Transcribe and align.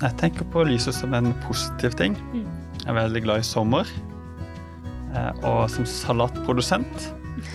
Jeg 0.00 0.16
tenker 0.16 0.46
på 0.48 0.62
lyset 0.64 0.96
som 0.96 1.12
en 1.12 1.34
positiv 1.44 1.92
ting. 1.92 2.14
Mm. 2.32 2.46
Jeg 2.80 2.88
er 2.88 2.94
veldig 2.96 3.20
glad 3.20 3.42
i 3.42 3.44
sommer. 3.44 3.88
Eh, 5.12 5.42
Og 5.44 5.66
som 5.68 5.84
salatprodusent 5.84 7.04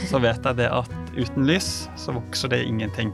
så 0.05 0.21
vet 0.21 0.45
jeg 0.45 0.59
det 0.59 0.67
at 0.69 0.91
uten 1.17 1.47
lys 1.49 1.87
så 1.97 2.13
vokser 2.13 2.53
det 2.53 2.59
ingenting. 2.67 3.09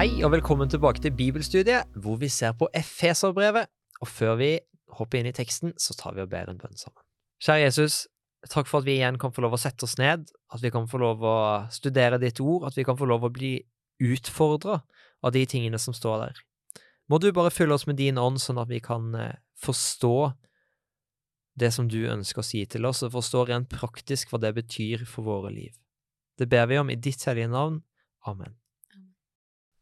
Hei 0.00 0.08
og 0.24 0.32
velkommen 0.38 0.72
tilbake 0.72 1.04
til 1.04 1.12
Bibelstudiet, 1.12 1.84
hvor 2.00 2.16
vi 2.16 2.32
ser 2.32 2.56
på 2.56 2.70
Efeserbrevet. 2.72 3.68
Og 4.00 4.08
før 4.08 4.40
vi 4.40 4.50
hopper 4.96 5.20
inn 5.20 5.28
i 5.28 5.36
teksten, 5.36 5.76
så 5.76 5.92
tar 6.00 6.16
vi 6.16 6.24
og 6.24 6.32
ber 6.32 6.48
en 6.48 6.56
bønn 6.56 6.80
sammen. 6.80 7.04
Kjære 7.44 7.66
Jesus, 7.66 8.06
takk 8.48 8.72
for 8.72 8.80
at 8.80 8.88
vi 8.88 8.96
igjen 8.96 9.20
kan 9.20 9.36
få 9.36 9.44
lov 9.44 9.58
å 9.58 9.60
sette 9.60 9.84
oss 9.84 9.98
ned, 10.00 10.32
at 10.48 10.64
vi 10.64 10.72
kan 10.72 10.88
få 10.88 11.04
lov 11.04 11.20
å 11.20 11.38
studere 11.68 12.16
ditt 12.24 12.40
ord, 12.40 12.70
at 12.70 12.76
vi 12.80 12.88
kan 12.88 12.96
få 12.96 13.04
lov 13.04 13.28
å 13.28 13.34
bli 13.36 13.58
utfordra 14.00 14.80
av 15.20 15.36
de 15.36 15.44
tingene 15.44 15.76
som 15.76 15.92
står 15.92 16.28
der. 16.28 16.45
Må 17.10 17.20
du 17.22 17.30
bare 17.34 17.54
fylle 17.54 17.76
oss 17.76 17.86
med 17.86 17.98
din 18.00 18.18
ånd, 18.18 18.40
sånn 18.42 18.58
at 18.58 18.70
vi 18.70 18.80
kan 18.82 19.14
eh, 19.14 19.38
forstå 19.62 20.16
det 21.56 21.70
som 21.72 21.88
du 21.88 22.00
ønsker 22.10 22.42
å 22.42 22.46
si 22.46 22.64
til 22.68 22.86
oss, 22.88 23.04
og 23.06 23.14
forstå 23.14 23.46
rent 23.48 23.70
praktisk 23.72 24.32
hva 24.32 24.40
det 24.42 24.52
betyr 24.58 25.06
for 25.08 25.26
våre 25.26 25.52
liv. 25.54 25.74
Det 26.36 26.48
ber 26.52 26.66
vi 26.68 26.80
om 26.80 26.90
i 26.92 26.98
ditt 27.00 27.22
hellige 27.24 27.48
navn. 27.52 27.80
Amen. 28.28 28.58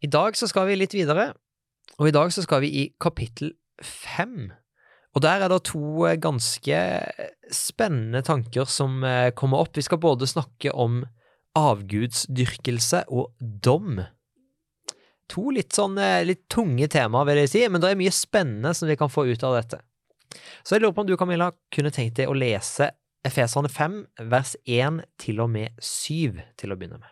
I 0.04 0.10
dag 0.10 0.36
så 0.36 0.46
skal 0.50 0.68
vi 0.68 0.76
litt 0.78 0.94
videre, 0.94 1.32
og 1.98 2.10
i 2.10 2.14
dag 2.14 2.30
så 2.34 2.44
skal 2.44 2.62
vi 2.62 2.70
i 2.82 2.84
kapittel 3.00 3.54
fem. 3.82 4.52
Og 5.14 5.22
der 5.22 5.44
er 5.44 5.50
det 5.50 5.64
to 5.70 6.04
eh, 6.06 6.18
ganske 6.20 6.78
spennende 7.54 8.22
tanker 8.26 8.68
som 8.70 9.02
eh, 9.06 9.32
kommer 9.34 9.64
opp. 9.64 9.76
Vi 9.76 9.86
skal 9.86 10.02
både 10.02 10.28
snakke 10.28 10.74
om 10.74 11.04
avgudsdyrkelse 11.54 13.04
og 13.14 13.32
dom. 13.40 14.02
To 15.32 15.48
litt 15.54 15.72
sånn 15.76 15.96
eh, 16.00 16.24
litt 16.26 16.44
tunge 16.52 16.88
temaer, 16.92 17.28
vil 17.30 17.40
jeg 17.44 17.52
si, 17.54 17.62
men 17.70 17.80
det 17.82 17.92
er 17.92 18.00
mye 18.00 18.12
spennende 18.14 18.74
som 18.76 18.90
vi 18.90 18.96
kan 19.00 19.12
få 19.12 19.26
ut 19.30 19.46
av 19.46 19.56
dette. 19.56 19.80
Så 20.66 20.76
jeg 20.76 20.84
lurer 20.84 20.94
på 20.96 21.04
om 21.04 21.08
du, 21.08 21.16
Camilla, 21.16 21.50
kunne 21.72 21.92
tenkt 21.94 22.18
deg 22.18 22.30
å 22.30 22.36
lese 22.36 22.90
Efeserne 23.24 23.70
5, 23.72 23.96
vers 24.28 24.52
1 24.68 25.00
til 25.22 25.40
og 25.40 25.48
med 25.54 25.72
7, 25.80 26.42
til 26.60 26.74
å 26.74 26.76
begynne 26.76 27.00
med. 27.00 27.10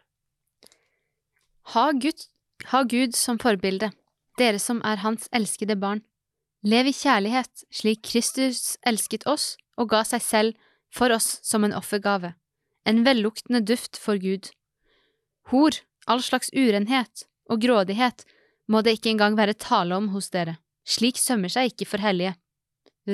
Ha 1.73 1.87
Gud, 1.97 2.27
ha 2.73 2.83
Gud 2.85 3.17
som 3.17 3.41
forbilde, 3.41 3.93
dere 4.41 4.61
som 4.61 4.83
er 4.85 5.01
Hans 5.01 5.31
elskede 5.33 5.79
barn. 5.81 6.03
Lev 6.63 6.91
i 6.91 6.95
kjærlighet 6.95 7.65
slik 7.75 8.05
Kristus 8.07 8.77
elsket 8.87 9.25
oss 9.27 9.57
og 9.81 9.89
ga 9.95 10.03
seg 10.07 10.23
selv 10.23 10.69
for 10.93 11.15
oss 11.15 11.39
som 11.43 11.65
en 11.65 11.75
offergave, 11.75 12.35
en 12.85 13.03
velluktende 13.07 13.63
duft 13.65 13.97
for 13.99 14.21
Gud. 14.21 14.53
Hor, 15.51 15.81
all 16.07 16.21
slags 16.23 16.53
urenhet 16.53 17.25
og 17.53 17.61
grådighet 17.61 18.25
må 18.73 18.81
det 18.83 18.97
ikke 18.97 19.13
engang 19.13 19.37
være 19.37 19.59
tale 19.59 19.97
om 19.99 20.09
hos 20.15 20.31
dere, 20.33 20.57
slik 20.89 21.21
sømmer 21.21 21.53
seg 21.53 21.73
ikke 21.73 21.89
for 21.93 22.03
hellige. 22.03 22.35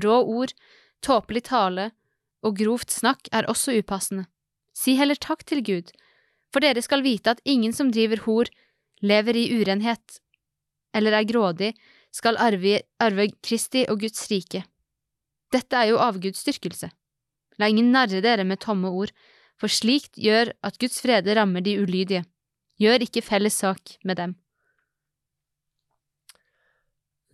Rå 0.04 0.20
ord, 0.22 0.54
tåpelig 1.02 1.48
tale 1.48 1.90
og 2.46 2.58
grovt 2.60 2.94
snakk 2.94 3.30
er 3.34 3.48
også 3.50 3.74
upassende. 3.80 4.28
Si 4.76 4.94
heller 4.94 5.18
takk 5.18 5.42
til 5.48 5.64
Gud, 5.66 5.90
for 6.52 6.62
dere 6.62 6.82
skal 6.84 7.02
vite 7.02 7.34
at 7.34 7.42
ingen 7.44 7.74
som 7.74 7.90
driver 7.92 8.22
hor, 8.28 8.50
lever 9.02 9.36
i 9.36 9.48
urenhet 9.58 10.20
eller 10.96 11.18
er 11.18 11.26
grådig, 11.28 11.74
skal 12.14 12.38
arve, 12.40 12.80
arve 13.02 13.28
Kristi 13.44 13.84
og 13.90 14.00
Guds 14.00 14.24
rike. 14.30 14.62
Dette 15.52 15.76
er 15.76 15.90
jo 15.92 16.00
avgudsdyrkelse. 16.02 16.88
La 17.58 17.68
ingen 17.68 17.90
narre 17.92 18.22
dere 18.24 18.46
med 18.48 18.62
tomme 18.64 18.90
ord, 18.90 19.12
for 19.58 19.70
slikt 19.72 20.16
gjør 20.16 20.52
at 20.64 20.78
Guds 20.80 21.00
frede 21.02 21.34
rammer 21.36 21.64
de 21.64 21.76
ulydige. 21.82 22.24
Gjør 22.78 23.02
ikke 23.08 23.24
felles 23.26 23.56
sak 23.58 23.96
med 24.06 24.20
dem. 24.20 24.36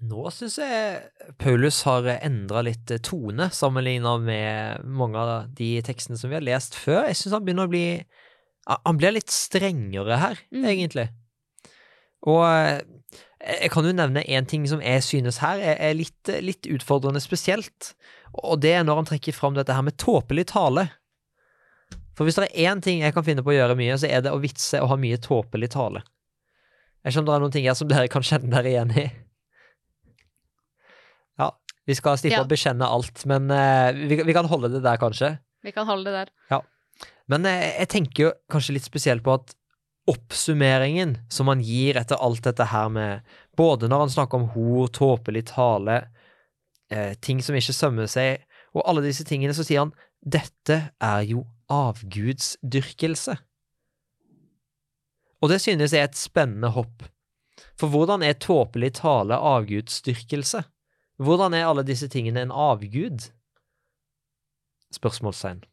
Nå 0.04 0.28
syns 0.34 0.58
jeg 0.60 1.34
Paulus 1.40 1.78
har 1.86 2.06
endra 2.18 2.60
litt 2.66 2.90
tone 3.06 3.46
sammenligna 3.54 4.16
med 4.20 4.84
mange 4.84 5.20
av 5.20 5.52
de 5.56 5.70
tekstene 5.86 6.18
som 6.20 6.32
vi 6.32 6.36
har 6.36 6.44
lest 6.44 6.76
før. 6.76 7.06
Jeg 7.08 7.20
syns 7.20 7.36
han 7.38 7.44
begynner 7.46 7.68
å 7.68 7.72
bli 7.72 7.86
Han 8.64 8.96
blir 8.96 9.12
litt 9.12 9.28
strengere 9.28 10.16
her, 10.16 10.38
Mm. 10.50 10.64
egentlig. 10.64 11.08
Og 12.24 12.44
eh, 12.48 12.80
jeg 13.60 13.70
kan 13.70 13.84
jo 13.84 13.92
nevne 13.92 14.24
én 14.24 14.46
ting 14.48 14.64
som 14.66 14.80
jeg 14.80 15.02
synes 15.04 15.36
her 15.44 15.60
er, 15.60 15.76
er 15.76 15.92
litt, 15.92 16.30
litt 16.40 16.64
utfordrende 16.64 17.20
spesielt, 17.20 17.92
og 18.32 18.62
det 18.64 18.72
er 18.72 18.84
når 18.84 19.02
han 19.02 19.08
trekker 19.10 19.36
fram 19.36 19.52
dette 19.52 19.76
her 19.76 19.84
med 19.84 19.98
tåpelig 20.00 20.46
tale. 20.54 20.86
For 22.14 22.26
hvis 22.26 22.38
det 22.38 22.46
er 22.48 22.70
én 22.70 22.82
ting 22.84 23.02
jeg 23.02 23.14
kan 23.14 23.26
finne 23.26 23.42
på 23.44 23.50
å 23.52 23.56
gjøre 23.56 23.76
mye, 23.78 23.96
så 23.98 24.06
er 24.10 24.22
det 24.24 24.32
å 24.34 24.40
vitse 24.42 24.78
og 24.82 24.92
ha 24.92 24.98
mye 25.00 25.18
tåpelig 25.22 25.72
tale. 25.74 26.04
Jeg 27.04 27.16
skjønner 27.16 27.32
det 27.32 27.36
er 27.36 27.42
noen 27.44 27.54
ting 27.56 27.66
her 27.68 27.76
som 27.78 27.88
dere 27.92 28.10
kan 28.12 28.24
kjenne 28.26 28.52
dere 28.54 28.70
igjen 28.70 28.94
i. 29.02 29.06
Ja, 31.40 31.50
vi 31.86 31.96
skal 31.98 32.18
slippe 32.20 32.38
Ja. 32.38 32.44
å 32.46 32.50
bekjenne 32.50 32.86
alt, 32.86 33.24
men 33.30 33.50
uh, 33.50 33.90
vi, 33.92 34.20
vi 34.22 34.36
kan 34.36 34.48
holde 34.50 34.70
det 34.72 34.84
der, 34.84 35.00
kanskje. 35.02 35.34
Vi 35.64 35.72
kan 35.74 35.88
holde 35.88 36.10
det 36.12 36.24
der. 36.24 36.62
Men 37.30 37.46
uh, 37.48 37.52
jeg 37.80 37.90
tenker 37.92 38.26
jo 38.28 38.32
kanskje 38.52 38.76
litt 38.76 38.86
spesielt 38.86 39.24
på 39.26 39.34
at 39.34 39.54
oppsummeringen 40.10 41.16
som 41.32 41.48
han 41.48 41.62
gir 41.64 41.96
etter 41.96 42.20
alt 42.20 42.44
dette 42.44 42.66
her 42.68 42.90
med 42.92 43.30
Både 43.56 43.88
når 43.88 44.02
han 44.02 44.10
snakker 44.12 44.36
om 44.36 44.48
hor, 44.52 44.88
tåpelig 44.92 45.46
tale, 45.52 46.00
uh, 46.92 47.12
ting 47.22 47.38
som 47.42 47.56
ikke 47.56 47.74
sømmer 47.76 48.08
seg, 48.10 48.42
og 48.74 48.82
alle 48.90 49.04
disse 49.04 49.22
tingene, 49.26 49.54
så 49.54 49.62
sier 49.66 49.84
han 49.84 49.94
dette 50.24 50.80
er 50.98 51.20
jo 51.28 51.44
avgudsdyrkelse. 51.68 53.36
Og 55.42 55.50
det 55.50 55.60
synes 55.60 55.92
jeg 55.92 56.00
er 56.00 56.08
et 56.08 56.16
spennende 56.16 56.70
hopp. 56.72 57.04
For 57.78 57.90
hvordan 57.92 58.22
er 58.22 58.38
tåpelig 58.38 58.94
tale 59.00 59.36
avgudsdyrkelse? 59.36 60.64
Hvordan 61.16 61.54
er 61.54 61.68
alle 61.68 61.84
disse 61.86 62.08
tingene 62.08 62.42
en 62.42 62.52
avgud? 62.52 63.30
Spørsmålstegn. 64.94 65.64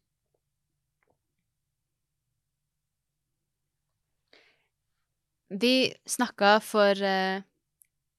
Vi 5.51 5.91
snakka 6.07 6.59
for 6.63 6.95
uh, 6.95 7.41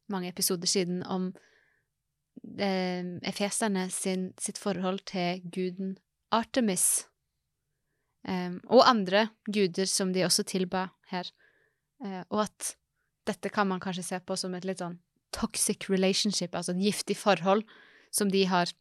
mange 0.08 0.28
episoder 0.28 0.66
siden 0.66 1.02
om 1.02 1.32
uh, 2.44 3.88
sin, 3.88 4.32
sitt 4.38 4.58
forhold 4.58 4.98
til 5.06 5.40
guden 5.54 5.98
Artemis, 6.30 7.08
eh, 8.28 8.58
og 8.68 8.86
andre 8.86 9.28
guder 9.46 9.88
som 9.90 10.12
de 10.12 10.26
også 10.26 10.44
tilba 10.48 10.88
her, 11.12 11.30
Uh, 12.02 12.22
og 12.34 12.46
at 12.48 12.74
dette 13.28 13.50
kan 13.54 13.68
man 13.70 13.80
kanskje 13.82 14.02
se 14.02 14.18
på 14.26 14.36
som 14.38 14.54
et 14.58 14.66
litt 14.66 14.82
sånn 14.82 14.98
toxic 15.32 15.86
relationship, 15.90 16.54
altså 16.54 16.74
et 16.74 16.82
giftig 16.82 17.16
forhold 17.16 17.62
som 18.12 18.30
de 18.32 18.42
har, 18.50 18.72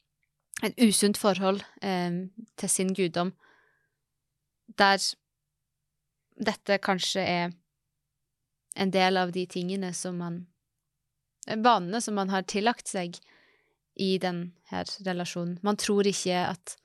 et 0.66 0.78
usunt 0.82 1.20
forhold 1.22 1.62
um, 1.86 2.24
til 2.58 2.70
sin 2.70 2.94
guddom, 2.98 3.32
der 4.78 4.98
dette 6.42 6.80
kanskje 6.82 7.22
er 7.22 7.54
en 8.76 8.92
del 8.92 9.20
av 9.22 9.34
de 9.36 9.46
tingene 9.46 9.94
som 9.94 10.18
man 10.22 10.46
Vanene 11.42 11.98
som 12.06 12.14
man 12.14 12.30
har 12.30 12.44
tillagt 12.46 12.86
seg 12.86 13.16
i 13.98 14.20
den 14.22 14.52
her 14.70 14.86
relasjonen. 15.08 15.56
Man 15.66 15.80
tror 15.82 16.06
ikke 16.06 16.38
at 16.38 16.76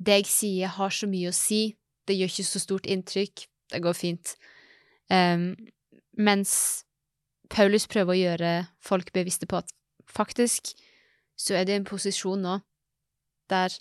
det 0.00 0.20
jeg 0.22 0.30
sier, 0.30 0.72
har 0.76 0.92
så 0.94 1.08
mye 1.10 1.30
å 1.30 1.36
si. 1.36 1.76
Det 2.08 2.16
gjør 2.16 2.32
ikke 2.32 2.48
så 2.48 2.62
stort 2.62 2.88
inntrykk. 2.88 3.44
Det 3.70 3.82
går 3.84 3.96
fint. 3.96 4.32
Um, 5.12 5.52
mens 6.16 6.52
Paulus 7.50 7.86
prøver 7.90 8.14
å 8.14 8.20
gjøre 8.20 8.52
folk 8.82 9.12
bevisste 9.12 9.48
på 9.50 9.60
at 9.60 9.70
faktisk 10.10 10.72
så 11.38 11.56
er 11.58 11.66
det 11.68 11.76
en 11.78 11.88
posisjon 11.88 12.42
nå 12.44 12.58
der 13.50 13.74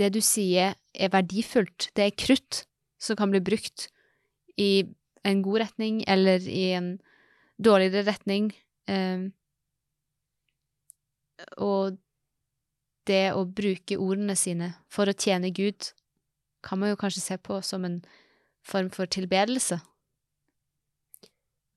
det 0.00 0.10
du 0.14 0.20
sier, 0.24 0.76
er 0.94 1.12
verdifullt. 1.12 1.90
Det 1.96 2.06
er 2.06 2.16
krutt 2.16 2.62
som 3.00 3.18
kan 3.18 3.32
bli 3.32 3.40
brukt 3.44 3.88
i 4.60 4.86
en 5.28 5.42
god 5.44 5.64
retning 5.64 6.00
eller 6.08 6.40
i 6.48 6.70
en 6.76 6.94
dårligere 7.60 8.06
retning. 8.08 8.50
Um, 8.88 9.30
og 11.56 11.98
det 13.08 13.32
å 13.36 13.46
bruke 13.46 13.98
ordene 13.98 14.36
sine 14.38 14.74
for 14.92 15.08
å 15.08 15.16
tjene 15.16 15.52
Gud 15.54 15.92
kan 16.64 16.80
man 16.80 16.92
jo 16.92 16.98
kanskje 17.00 17.22
se 17.24 17.38
på 17.40 17.60
som 17.64 17.86
en 17.88 18.00
form 18.66 18.90
for 18.92 19.08
tilbedelse. 19.08 19.80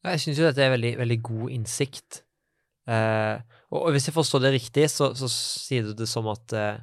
Jeg 0.03 0.19
syns 0.19 0.39
jo 0.39 0.47
dette 0.49 0.63
er 0.65 0.73
veldig, 0.73 0.97
veldig 0.99 1.19
god 1.23 1.53
innsikt. 1.55 2.23
Eh, 2.91 3.37
og, 3.71 3.87
hvis 3.95 4.09
jeg 4.09 4.15
forstår 4.17 4.43
det 4.43 4.55
riktig, 4.57 4.89
så, 4.91 5.13
så 5.15 5.29
sier 5.31 5.87
du 5.87 5.93
det 5.95 6.09
som 6.11 6.27
at 6.27 6.55
eh, 6.57 6.81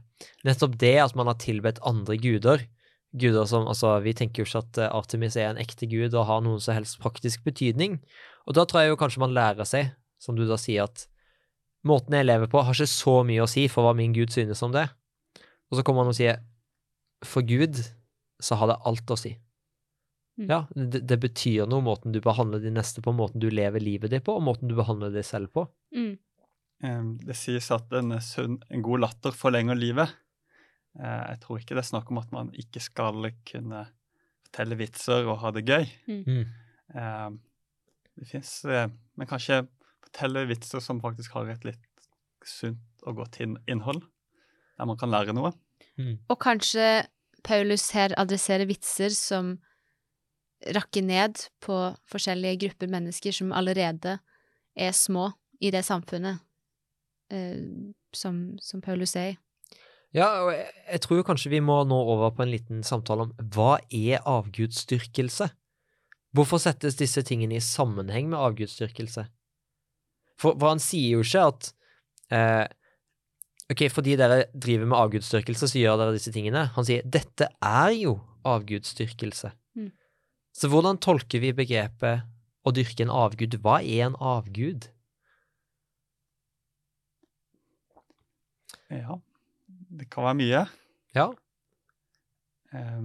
nettopp 0.48 0.78
det 0.80 0.96
at 1.02 1.16
man 1.18 1.28
har 1.28 1.36
tilbedt 1.42 1.82
andre 1.84 2.16
guder 2.20 2.64
Guder 3.10 3.46
som 3.50 3.66
Altså, 3.66 3.96
vi 4.04 4.14
tenker 4.14 4.42
jo 4.42 4.46
ikke 4.46 4.62
at 4.62 4.78
eh, 4.78 4.92
Artemis 4.94 5.36
er 5.36 5.50
en 5.50 5.60
ekte 5.60 5.88
gud 5.90 6.14
og 6.14 6.28
har 6.28 6.44
noen 6.44 6.62
som 6.62 6.76
helst 6.76 7.00
praktisk 7.02 7.42
betydning. 7.46 7.98
Og 8.46 8.54
da 8.56 8.64
tror 8.64 8.84
jeg 8.84 8.92
jo 8.92 9.00
kanskje 9.00 9.22
man 9.24 9.34
lærer 9.34 9.66
seg, 9.66 9.90
som 10.22 10.38
du 10.38 10.44
da 10.46 10.58
sier, 10.60 10.86
at 10.86 11.08
måten 11.86 12.16
jeg 12.18 12.26
lever 12.28 12.50
på, 12.52 12.60
har 12.64 12.74
ikke 12.76 12.86
så 12.90 13.14
mye 13.26 13.44
å 13.44 13.48
si 13.50 13.66
for 13.72 13.86
hva 13.86 13.94
min 13.96 14.12
gud 14.16 14.32
synes 14.34 14.60
om 14.66 14.72
det. 14.74 14.86
Og 15.70 15.78
så 15.78 15.84
kommer 15.86 16.04
han 16.04 16.12
og 16.12 16.18
sier 16.18 16.40
for 17.24 17.44
Gud 17.46 17.78
så 18.40 18.56
har 18.56 18.70
det 18.72 18.78
alt 18.88 19.12
å 19.12 19.16
si. 19.20 19.34
Ja, 20.40 20.62
det, 20.72 21.02
det 21.04 21.18
betyr 21.20 21.66
noe, 21.68 21.82
måten 21.84 22.14
du 22.14 22.20
behandler 22.24 22.62
de 22.62 22.70
neste 22.72 23.02
på, 23.04 23.12
måten 23.12 23.42
du 23.42 23.50
lever 23.52 23.82
livet 23.82 24.12
ditt 24.14 24.24
på, 24.24 24.38
og 24.38 24.44
måten 24.46 24.70
du 24.70 24.74
behandler 24.78 25.12
deg 25.12 25.26
selv 25.28 25.50
på. 25.52 25.66
Mm. 25.92 26.14
Eh, 26.86 27.02
Det 27.28 27.36
sies 27.36 27.68
at 27.76 27.92
en, 27.98 28.14
sunn, 28.24 28.56
en 28.72 28.84
god 28.86 29.02
latter 29.04 29.36
forlenger 29.36 29.76
livet. 29.76 30.14
Eh, 30.96 31.22
Jeg 31.34 31.42
tror 31.42 31.60
ikke 31.60 31.76
det 31.76 31.82
er 31.84 31.90
snakk 31.90 32.08
om 32.10 32.22
at 32.22 32.32
man 32.32 32.48
ikke 32.56 32.80
skal 32.80 33.28
kunne 33.50 33.82
fortelle 34.48 34.78
vitser 34.80 35.28
og 35.28 35.42
ha 35.44 35.52
det 35.58 35.66
gøy. 35.68 35.84
Mm. 36.08 36.40
Eh, 36.96 37.28
Det 38.20 38.28
fins 38.32 38.54
Men 38.64 39.28
kanskje 39.28 39.66
fortelle 40.10 40.46
vitser 40.48 40.80
som 40.80 41.00
faktisk 41.00 41.32
har 41.34 41.48
et 41.48 41.64
litt 41.64 41.86
sunt 42.44 42.78
og 43.06 43.16
godt 43.16 43.40
innhold, 43.40 44.02
der 44.76 44.86
man 44.86 44.98
kan 44.98 45.10
lære 45.10 45.32
noe. 45.32 45.52
Mm. 45.98 46.18
Og 46.28 46.38
kanskje 46.40 47.06
Paulus 47.44 47.90
her 47.94 48.12
adresserer 48.18 48.66
vitser 48.68 49.10
som 49.10 49.58
rakker 50.74 51.02
ned 51.02 51.40
på 51.60 51.76
forskjellige 52.10 52.66
grupper 52.66 52.90
mennesker 52.90 53.32
som 53.32 53.52
allerede 53.52 54.18
er 54.76 54.92
små 54.92 55.30
i 55.60 55.70
det 55.70 55.84
samfunnet 55.84 56.40
eh, 57.32 57.62
som, 58.12 58.58
som 58.60 58.80
Paulus 58.80 59.16
er 59.16 59.32
i. 59.32 59.38
Ja, 60.12 60.26
og 60.42 60.52
jeg, 60.52 60.66
jeg 60.90 61.00
tror 61.00 61.22
kanskje 61.22 61.52
vi 61.52 61.62
må 61.62 61.84
nå 61.86 61.96
over 61.96 62.32
på 62.34 62.42
en 62.42 62.50
liten 62.50 62.82
samtale 62.82 63.28
om 63.28 63.50
hva 63.54 63.78
er 63.94 64.24
avgudsdyrkelse? 64.26 65.48
Hvorfor 66.34 66.60
settes 66.62 66.98
disse 66.98 67.22
tingene 67.26 67.56
i 67.56 67.62
sammenheng 67.62 68.28
med 68.30 68.38
avgudsdyrkelse? 68.38 69.28
For, 70.40 70.56
for 70.56 70.72
han 70.72 70.80
sier 70.82 71.18
jo 71.18 71.24
ikke 71.26 71.42
at 71.52 71.70
eh, 72.32 72.66
Ok, 73.70 73.84
fordi 73.94 74.16
dere 74.18 74.40
driver 74.50 74.88
med 74.90 74.98
avgudsdyrkelse, 74.98 75.68
så 75.70 75.78
gjør 75.78 76.00
dere 76.00 76.14
disse 76.16 76.32
tingene. 76.34 76.64
Han 76.74 76.86
sier 76.88 77.04
dette 77.06 77.46
er 77.62 77.92
jo 77.94 78.16
avgudsdyrkelse. 78.50 79.52
Mm. 79.78 79.92
Så 80.58 80.70
hvordan 80.72 80.98
tolker 80.98 81.38
vi 81.44 81.52
begrepet 81.54 82.24
å 82.66 82.72
dyrke 82.74 83.04
en 83.06 83.12
avgud? 83.14 83.54
Hva 83.62 83.76
er 83.84 84.08
en 84.08 84.16
avgud? 84.18 84.88
Ja, 88.90 89.20
det 90.00 90.08
kan 90.10 90.26
være 90.26 90.40
mye. 90.42 90.64
Ja, 91.16 91.30
Eh, 92.70 93.00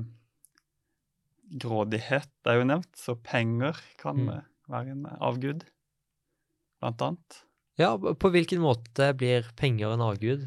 Grådighet 1.57 2.29
er 2.45 2.59
jo 2.59 2.65
nevnt, 2.69 2.91
så 2.97 3.15
penger 3.17 3.79
kan 3.97 4.17
Mm. 4.19 4.29
eh, 4.29 4.41
være 4.69 4.91
en 4.91 5.05
avgud, 5.21 5.63
blant 6.85 7.01
annet. 7.09 7.41
ja 7.81 7.89
på 7.97 8.29
hvilken 8.31 8.61
måte 8.63 9.09
blir 9.17 9.49
penger 9.59 9.91
en 9.97 10.05
avgud? 10.05 10.45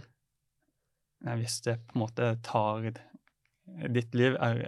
Hvis 1.27 1.61
det 1.67 1.79
på 1.89 1.97
en 1.99 2.03
måte 2.05 2.29
tar 2.47 2.93
ditt 3.91 4.15
liv, 4.15 4.37
er, 4.41 4.63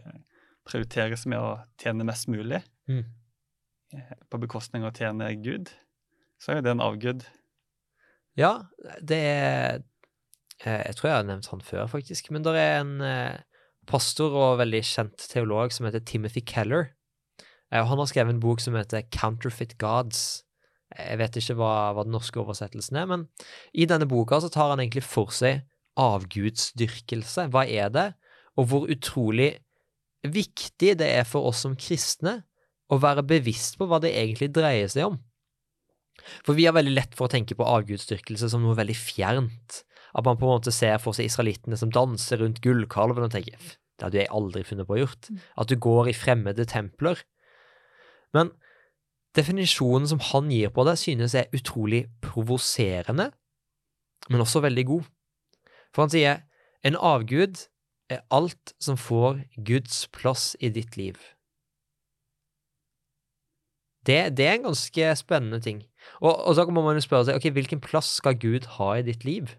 prioriteres 0.67 1.23
med 1.31 1.39
å 1.41 1.53
tjene 1.81 2.05
mest 2.05 2.29
mulig, 2.29 2.63
Mm. 2.91 3.05
eh, 3.95 4.15
på 4.31 4.39
bekostning 4.43 4.83
av 4.83 4.91
å 4.93 4.97
tjene 4.99 5.29
Gud, 5.43 5.71
så 6.43 6.57
er 6.57 6.61
det 6.63 6.73
en 6.73 6.81
avgud. 6.83 7.23
Ja, 8.37 8.65
det 9.01 9.17
er 9.19 9.83
eh, 10.65 10.83
Jeg 10.89 10.97
tror 10.97 11.09
jeg 11.09 11.17
har 11.17 11.25
nevnt 11.29 11.47
han 11.53 11.61
før, 11.65 11.87
faktisk. 11.89 12.31
Men 12.31 12.43
det 12.43 12.55
er 12.59 12.81
en 12.81 13.01
eh, 13.01 13.39
pastor 13.87 14.35
og 14.35 14.59
veldig 14.59 14.83
kjent 14.85 15.17
teolog 15.31 15.73
som 15.73 15.87
heter 15.87 16.01
Timothy 16.05 16.43
Keller. 16.47 16.91
Og 17.71 17.87
han 17.87 17.99
har 18.03 18.07
skrevet 18.11 18.35
en 18.35 18.41
bok 18.43 18.61
som 18.61 18.75
heter 18.75 19.03
Counterfeit 19.15 19.77
Gods. 19.79 20.43
Jeg 20.99 21.19
vet 21.21 21.39
ikke 21.39 21.57
hva, 21.61 21.73
hva 21.95 22.05
den 22.07 22.15
norske 22.15 22.41
oversettelsen 22.43 22.99
er, 22.99 23.09
men 23.11 23.27
i 23.73 23.87
denne 23.89 24.09
boka 24.11 24.41
så 24.43 24.51
tar 24.53 24.73
han 24.73 24.83
egentlig 24.83 25.05
for 25.07 25.31
seg 25.35 25.63
avgudsdyrkelse. 26.01 27.49
Hva 27.53 27.65
er 27.67 27.91
det, 27.95 28.07
og 28.59 28.71
hvor 28.71 28.91
utrolig 28.91 29.53
viktig 30.27 30.97
det 31.01 31.09
er 31.21 31.27
for 31.29 31.49
oss 31.51 31.63
som 31.65 31.77
kristne 31.79 32.41
å 32.91 32.99
være 33.01 33.25
bevisst 33.27 33.79
på 33.79 33.87
hva 33.89 34.01
det 34.03 34.13
egentlig 34.19 34.51
dreier 34.55 34.91
seg 34.91 35.13
om. 35.13 35.21
For 36.45 36.59
vi 36.59 36.67
har 36.67 36.75
veldig 36.77 36.93
lett 36.93 37.15
for 37.17 37.29
å 37.29 37.33
tenke 37.33 37.57
på 37.57 37.67
avgudsdyrkelse 37.67 38.51
som 38.53 38.65
noe 38.65 38.77
veldig 38.77 38.97
fjernt. 38.99 39.83
At 40.11 40.27
man 40.27 40.39
på 40.41 40.49
en 40.49 40.57
måte 40.57 40.75
ser 40.75 40.99
for 41.01 41.17
seg 41.17 41.31
israelittene 41.31 41.79
som 41.79 41.93
danser 41.95 42.43
rundt 42.43 42.59
gullkalven 42.65 43.29
og 43.29 43.33
tenker 43.33 43.77
det 44.01 44.07
hadde 44.07 44.21
jeg 44.23 44.33
aldri 44.33 44.63
funnet 44.65 44.89
på 44.89 44.97
å 44.97 45.03
gjort. 45.03 45.29
At 45.61 45.69
du 45.69 45.77
går 45.77 46.09
i 46.09 46.17
fremmede 46.17 46.65
templer. 46.69 47.21
Men 48.33 48.49
definisjonen 49.37 50.09
som 50.11 50.23
han 50.31 50.51
gir 50.51 50.73
på 50.75 50.85
det, 50.89 50.99
synes 50.99 51.35
er 51.35 51.51
utrolig 51.55 52.07
provoserende, 52.23 53.31
men 54.29 54.41
også 54.41 54.63
veldig 54.65 54.87
god. 54.87 55.11
For 55.95 56.07
han 56.07 56.13
sier 56.13 56.43
en 56.87 56.97
avgud 56.97 57.67
er 58.11 58.25
alt 58.35 58.75
som 58.83 58.99
får 58.99 59.45
Guds 59.67 60.07
plass 60.15 60.57
i 60.61 60.71
ditt 60.75 60.97
liv. 60.99 61.19
Det, 64.07 64.33
det 64.37 64.47
er 64.47 64.57
en 64.57 64.71
ganske 64.71 65.11
spennende 65.17 65.61
ting. 65.61 65.83
Og, 66.21 66.33
og 66.33 66.55
så 66.57 66.65
må 66.73 66.83
man 66.83 66.97
jo 66.97 67.05
spørre 67.05 67.29
seg 67.29 67.37
ok, 67.37 67.51
hvilken 67.55 67.83
plass 67.85 68.15
skal 68.19 68.39
Gud 68.41 68.67
ha 68.79 68.95
i 68.97 69.05
ditt 69.07 69.27
liv? 69.29 69.53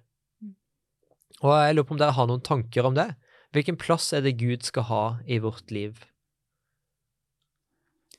Og 1.41 1.53
jeg 1.53 1.75
lurer 1.75 1.87
på 1.87 1.95
om 1.95 2.01
dere 2.01 2.17
har 2.17 2.29
noen 2.29 2.43
tanker 2.45 2.89
om 2.89 2.97
det. 2.97 3.11
Hvilken 3.53 3.77
plass 3.79 4.11
er 4.13 4.25
det 4.25 4.39
Gud 4.39 4.65
skal 4.65 4.87
ha 4.89 5.03
i 5.27 5.37
vårt 5.43 5.71
liv? 5.73 5.99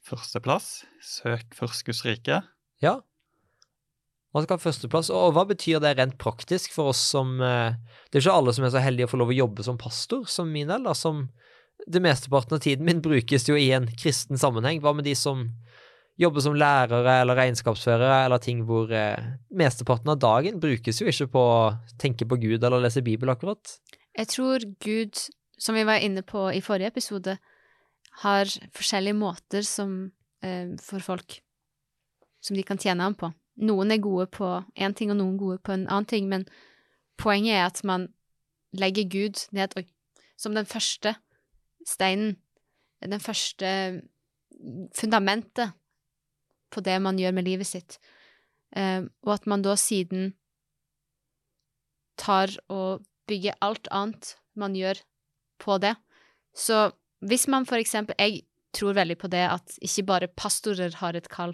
Førsteplass, 0.02 0.82
søk 1.04 1.56
rike. 2.04 2.42
Ja. 2.82 2.96
Man 4.32 4.46
skal 4.46 4.56
ha 4.56 4.62
førsteplass. 4.62 5.12
Og 5.14 5.34
hva 5.36 5.44
betyr 5.48 5.82
det 5.82 5.94
rent 5.98 6.18
praktisk 6.20 6.72
for 6.74 6.92
oss 6.92 7.00
som 7.12 7.36
eh, 7.44 7.76
Det 8.10 8.18
er 8.18 8.24
ikke 8.24 8.38
alle 8.40 8.54
som 8.56 8.66
er 8.66 8.72
så 8.74 8.82
heldige 8.82 9.06
å 9.06 9.12
få 9.12 9.20
lov 9.20 9.32
å 9.32 9.36
jobbe 9.36 9.66
som 9.66 9.78
pastor, 9.80 10.24
som 10.26 10.50
min 10.50 10.72
del, 10.72 10.88
da, 10.88 10.96
som 10.96 11.26
det 11.86 12.02
mesteparten 12.02 12.56
av 12.56 12.62
tiden 12.62 12.86
min 12.86 13.02
brukes 13.02 13.48
jo 13.48 13.56
i 13.58 13.72
en 13.74 13.88
kristen 13.98 14.38
sammenheng. 14.38 14.80
Hva 14.82 14.94
med 14.96 15.06
de 15.06 15.14
som 15.18 15.48
jobber 16.20 16.44
som 16.44 16.56
lærere 16.56 17.14
eller 17.22 17.38
regnskapsførere, 17.38 18.24
eller 18.26 18.42
ting 18.42 18.62
hvor 18.68 18.90
eh, 18.94 19.30
mesteparten 19.54 20.12
av 20.12 20.20
dagen 20.22 20.60
brukes 20.62 21.00
jo 21.00 21.08
ikke 21.10 21.30
på 21.32 21.42
å 21.42 21.62
tenke 22.00 22.28
på 22.28 22.38
Gud 22.42 22.62
eller 22.62 22.84
lese 22.84 23.04
Bibel, 23.04 23.32
akkurat. 23.32 23.78
Jeg 24.18 24.28
tror 24.28 24.66
Gud, 24.84 25.18
som 25.58 25.76
vi 25.78 25.86
var 25.88 26.04
inne 26.04 26.24
på 26.26 26.50
i 26.52 26.60
forrige 26.64 26.92
episode, 26.92 27.38
har 28.20 28.44
forskjellige 28.76 29.16
måter 29.16 29.64
som, 29.64 30.12
eh, 30.42 30.76
for 30.80 31.00
folk 31.00 31.40
som 32.40 32.56
de 32.56 32.62
kan 32.62 32.78
tjene 32.78 33.02
ham 33.02 33.14
på. 33.14 33.32
Noen 33.56 33.92
er 33.92 33.98
gode 33.98 34.26
på 34.26 34.64
én 34.76 34.94
ting, 34.94 35.10
og 35.10 35.16
noen 35.16 35.38
gode 35.38 35.58
på 35.58 35.72
en 35.72 35.86
annen 35.88 36.06
ting, 36.06 36.28
men 36.28 36.46
poenget 37.16 37.54
er 37.54 37.66
at 37.66 37.84
man 37.84 38.12
legger 38.72 39.08
Gud 39.08 39.46
ned 39.52 39.76
oi, 39.76 39.86
som 40.36 40.54
den 40.54 40.66
første 40.66 41.16
steinen, 41.86 42.36
den 43.02 43.20
første 43.20 44.02
fundamentet 44.94 45.72
på 46.70 46.80
det 46.80 47.00
man 47.02 47.18
gjør 47.18 47.32
med 47.32 47.44
livet 47.44 47.66
sitt, 47.66 47.98
eh, 48.76 49.02
og 49.22 49.34
at 49.34 49.46
man 49.46 49.62
da 49.62 49.76
siden 49.76 50.34
tar 52.16 52.48
og 52.68 53.04
bygger 53.28 53.58
alt 53.60 53.88
annet 53.90 54.36
man 54.54 54.76
gjør 54.76 55.00
på 55.62 55.78
det. 55.82 55.94
Så 56.54 56.92
hvis 57.22 57.48
man 57.48 57.66
for 57.68 57.78
eksempel 57.78 58.14
Jeg 58.18 58.42
tror 58.72 58.94
veldig 58.96 59.18
på 59.20 59.28
det 59.28 59.44
at 59.44 59.74
ikke 59.84 60.06
bare 60.08 60.28
pastorer 60.28 60.94
har 60.96 61.14
et 61.14 61.28
kall, 61.28 61.52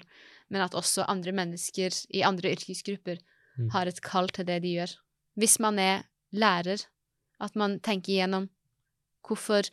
men 0.48 0.62
at 0.62 0.74
også 0.78 1.04
andre 1.08 1.32
mennesker 1.34 1.90
i 2.14 2.22
andre 2.22 2.52
yrkesgrupper 2.54 3.18
Mm. 3.58 3.70
har 3.74 3.88
et 3.90 4.00
kall 4.00 4.28
til 4.30 4.46
det 4.46 4.62
de 4.62 4.74
gjør. 4.76 4.92
Hvis 5.36 5.58
man 5.58 5.78
er 5.78 6.04
lærer, 6.30 6.84
at 7.40 7.56
man 7.56 7.80
tenker 7.80 8.12
igjennom 8.12 8.48
hvorfor, 9.26 9.66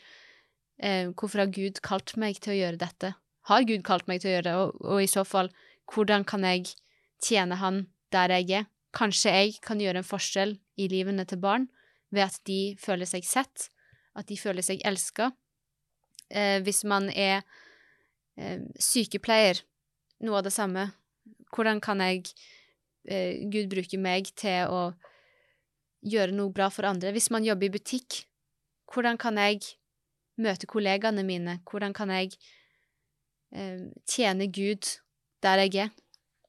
eh, 0.80 1.12
hvorfor 1.14 1.44
har 1.44 1.54
Gud 1.54 1.82
kalt 1.82 2.18
meg 2.18 2.40
til 2.42 2.54
å 2.54 2.58
gjøre 2.58 2.82
dette? 2.82 3.14
Har 3.46 3.64
Gud 3.64 3.84
kalt 3.84 4.08
meg 4.08 4.22
til 4.22 4.32
å 4.32 4.34
gjøre 4.36 4.44
det, 4.44 4.56
og, 4.56 4.82
og 4.82 5.04
i 5.04 5.08
så 5.08 5.24
fall, 5.26 5.52
hvordan 5.94 6.26
kan 6.26 6.42
jeg 6.42 6.74
tjene 7.22 7.56
Han 7.62 7.88
der 8.12 8.30
jeg 8.30 8.52
er? 8.52 8.66
Kanskje 8.92 9.32
jeg 9.32 9.62
kan 9.62 9.80
gjøre 9.80 10.02
en 10.02 10.08
forskjell 10.08 10.58
i 10.78 10.88
livene 10.88 11.26
til 11.26 11.38
barn 11.38 11.70
ved 12.12 12.24
at 12.24 12.40
de 12.46 12.76
føler 12.80 13.06
seg 13.06 13.24
sett, 13.24 13.70
at 14.16 14.26
de 14.28 14.38
føler 14.38 14.64
seg 14.64 14.82
elska. 14.86 15.32
Eh, 16.30 16.60
hvis 16.66 16.84
man 16.88 17.10
er 17.14 17.44
eh, 18.38 18.62
sykepleier, 18.82 19.62
noe 20.26 20.40
av 20.40 20.48
det 20.48 20.54
samme. 20.56 20.90
Hvordan 21.54 21.82
kan 21.84 22.02
jeg 22.04 22.26
eh, 23.08 23.46
Gud 23.52 23.70
bruke 23.72 24.00
meg 24.02 24.32
til 24.40 24.72
å 24.72 24.82
gjøre 26.06 26.36
noe 26.36 26.54
bra 26.54 26.70
for 26.74 26.88
andre? 26.90 27.14
Hvis 27.16 27.32
man 27.34 27.46
jobber 27.46 27.70
i 27.70 27.76
butikk, 27.76 28.24
hvordan 28.92 29.20
kan 29.22 29.40
jeg 29.42 29.76
møte 30.42 30.68
kollegaene 30.70 31.24
mine? 31.26 31.60
Hvordan 31.70 31.96
kan 31.96 32.12
jeg 32.14 32.36
eh, 33.56 33.88
tjene 34.10 34.50
Gud 34.52 34.98
der 35.46 35.66
jeg 35.66 35.88
er? 35.88 35.94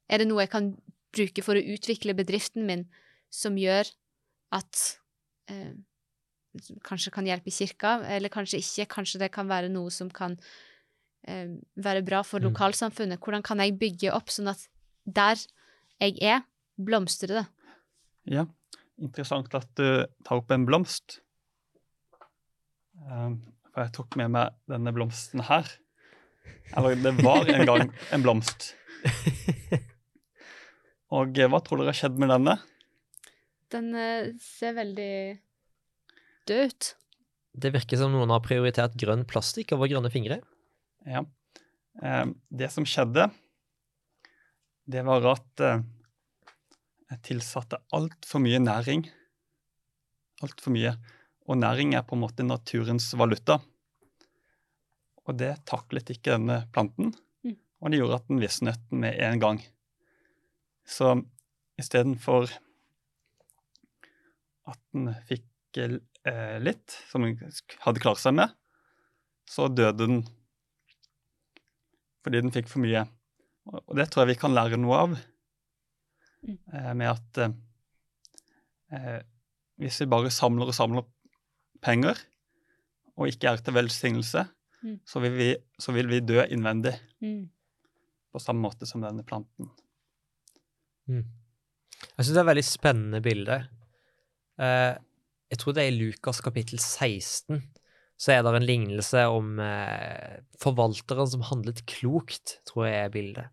Er 0.08 0.22
det 0.22 0.28
noe 0.30 0.44
jeg 0.44 0.52
kan 0.52 0.74
bruke 1.16 1.42
for 1.42 1.58
å 1.58 1.66
utvikle 1.74 2.14
bedriften 2.16 2.66
min, 2.68 2.86
som 3.32 3.56
gjør 3.58 3.88
at 4.54 4.82
eh, 5.50 5.74
Kanskje 6.86 7.12
kan 7.14 7.26
hjelpe 7.28 7.50
i 7.50 7.54
kirka, 7.54 7.96
eller 8.16 8.28
kanskje 8.32 8.60
ikke. 8.62 8.86
Kanskje 8.96 9.20
det 9.24 9.30
kan 9.34 9.48
være 9.50 9.68
noe 9.72 9.90
som 9.94 10.10
kan 10.10 10.38
eh, 11.26 11.56
være 11.76 12.04
bra 12.06 12.22
for 12.22 12.38
Mm. 12.40 12.50
lokalsamfunnet. 12.52 13.18
Hvordan 13.20 13.42
kan 13.42 13.58
jeg 13.58 13.78
bygge 13.78 14.12
opp 14.14 14.28
sånn 14.30 14.48
at 14.52 14.68
der 15.06 15.36
jeg 16.00 16.18
er, 16.22 16.42
blomstrer 16.78 17.40
det? 17.40 17.46
Ja, 18.30 18.46
interessant 19.00 19.52
at 19.54 19.68
du 19.78 20.06
tar 20.24 20.36
opp 20.42 20.50
en 20.50 20.66
blomst. 20.66 21.20
Um, 23.10 23.40
for 23.72 23.84
jeg 23.84 23.92
tok 23.92 24.16
med 24.16 24.30
meg 24.34 24.54
denne 24.70 24.92
blomsten 24.96 25.42
her. 25.46 25.66
Eller 26.76 26.94
det 26.98 27.12
var 27.22 27.46
en 27.50 27.66
gang 27.66 27.92
en 28.12 28.22
blomst. 28.24 28.72
Og 31.16 31.38
eh, 31.38 31.48
hva 31.50 31.60
tror 31.62 31.78
dere 31.82 31.92
har 31.92 31.98
skjedd 32.00 32.16
med 32.18 32.32
denne? 32.32 32.56
Den 33.74 33.92
eh, 33.98 34.32
ser 34.42 34.74
veldig 34.78 35.12
død 36.48 36.70
ut. 36.70 36.92
Det 37.56 37.72
virker 37.72 37.98
som 38.00 38.12
noen 38.12 38.32
har 38.34 38.42
prioritert 38.44 38.96
grønn 39.00 39.24
plastikk 39.28 39.72
over 39.76 39.88
grønne 39.90 40.10
fingre. 40.12 40.40
Ja. 41.08 41.22
Eh, 42.02 42.26
det 42.52 42.68
som 42.74 42.84
skjedde, 42.88 43.30
det 44.86 45.04
var 45.06 45.24
at 45.32 45.62
eh, 45.64 45.84
jeg 47.10 47.22
tilsatte 47.30 47.80
altfor 47.96 48.42
mye 48.44 48.60
næring. 48.60 49.06
Altfor 50.44 50.74
mye. 50.74 50.92
Og 51.46 51.58
næring 51.62 51.94
er 51.94 52.04
på 52.04 52.16
en 52.16 52.24
måte 52.24 52.44
naturens 52.44 53.06
valuta. 53.16 53.60
Og 55.26 55.38
det 55.38 55.54
taklet 55.66 56.10
ikke 56.14 56.36
denne 56.36 56.64
planten, 56.74 57.14
Mm. 57.46 57.54
og 57.80 57.90
det 57.90 57.98
gjorde 58.00 58.16
at 58.18 58.28
den 58.28 58.40
visnet 58.42 58.92
med 58.92 59.14
en 59.22 59.38
gang. 59.38 59.58
Så 60.86 61.12
istedenfor 61.78 62.50
at 64.66 64.78
den 64.92 65.12
fikk 65.28 65.44
eh, 66.26 66.56
litt, 66.62 66.96
som 67.10 67.22
den 67.24 67.36
hadde 67.84 68.02
klart 68.02 68.20
seg 68.22 68.34
med, 68.38 68.52
så 69.48 69.68
døde 69.70 70.06
den 70.06 70.24
fordi 72.26 72.40
den 72.42 72.50
fikk 72.54 72.66
for 72.66 72.82
mye. 72.82 73.04
Og 73.70 73.94
det 73.98 74.08
tror 74.10 74.24
jeg 74.24 74.34
vi 74.34 74.40
kan 74.42 74.54
lære 74.56 74.78
noe 74.82 75.02
av, 75.06 75.16
Mm. 76.46 76.58
eh, 76.74 76.92
med 76.94 77.08
at 77.10 77.38
eh, 77.42 77.52
eh, 78.92 79.22
hvis 79.80 80.00
vi 80.02 80.06
bare 80.06 80.30
samler 80.30 80.68
og 80.68 80.74
samler 80.76 81.06
penger, 81.82 82.18
og 83.16 83.30
ikke 83.32 83.48
er 83.50 83.56
til 83.64 83.74
velsignelse, 83.74 84.44
Mm. 84.84 85.00
så, 85.08 85.20
vil 85.24 85.32
vi, 85.32 85.46
så 85.80 85.92
vil 85.96 86.06
vi 86.06 86.20
dø 86.20 86.42
innvendig, 86.52 86.92
Mm. 87.22 87.48
på 88.32 88.38
samme 88.42 88.60
måte 88.62 88.86
som 88.86 89.00
denne 89.00 89.24
planten. 89.24 89.70
Jeg 91.08 91.24
syns 92.18 92.34
det 92.34 92.36
er 92.36 92.44
et 92.44 92.50
veldig 92.52 92.64
spennende 92.66 93.22
bilde. 93.24 93.56
Eh, 94.58 94.94
jeg 95.50 95.60
tror 95.62 95.76
det 95.76 95.84
er 95.84 95.92
i 95.92 95.98
Lukas 95.98 96.40
kapittel 96.44 96.80
16 96.82 97.60
så 98.16 98.32
er 98.32 98.44
det 98.44 98.54
en 98.56 98.64
lignelse 98.64 99.26
om 99.28 99.58
eh, 99.60 100.40
forvalteren 100.60 101.28
som 101.28 101.44
handlet 101.50 101.84
klokt, 101.90 102.58
tror 102.68 102.88
jeg 102.88 103.00
er 103.02 103.12
bildet. 103.12 103.52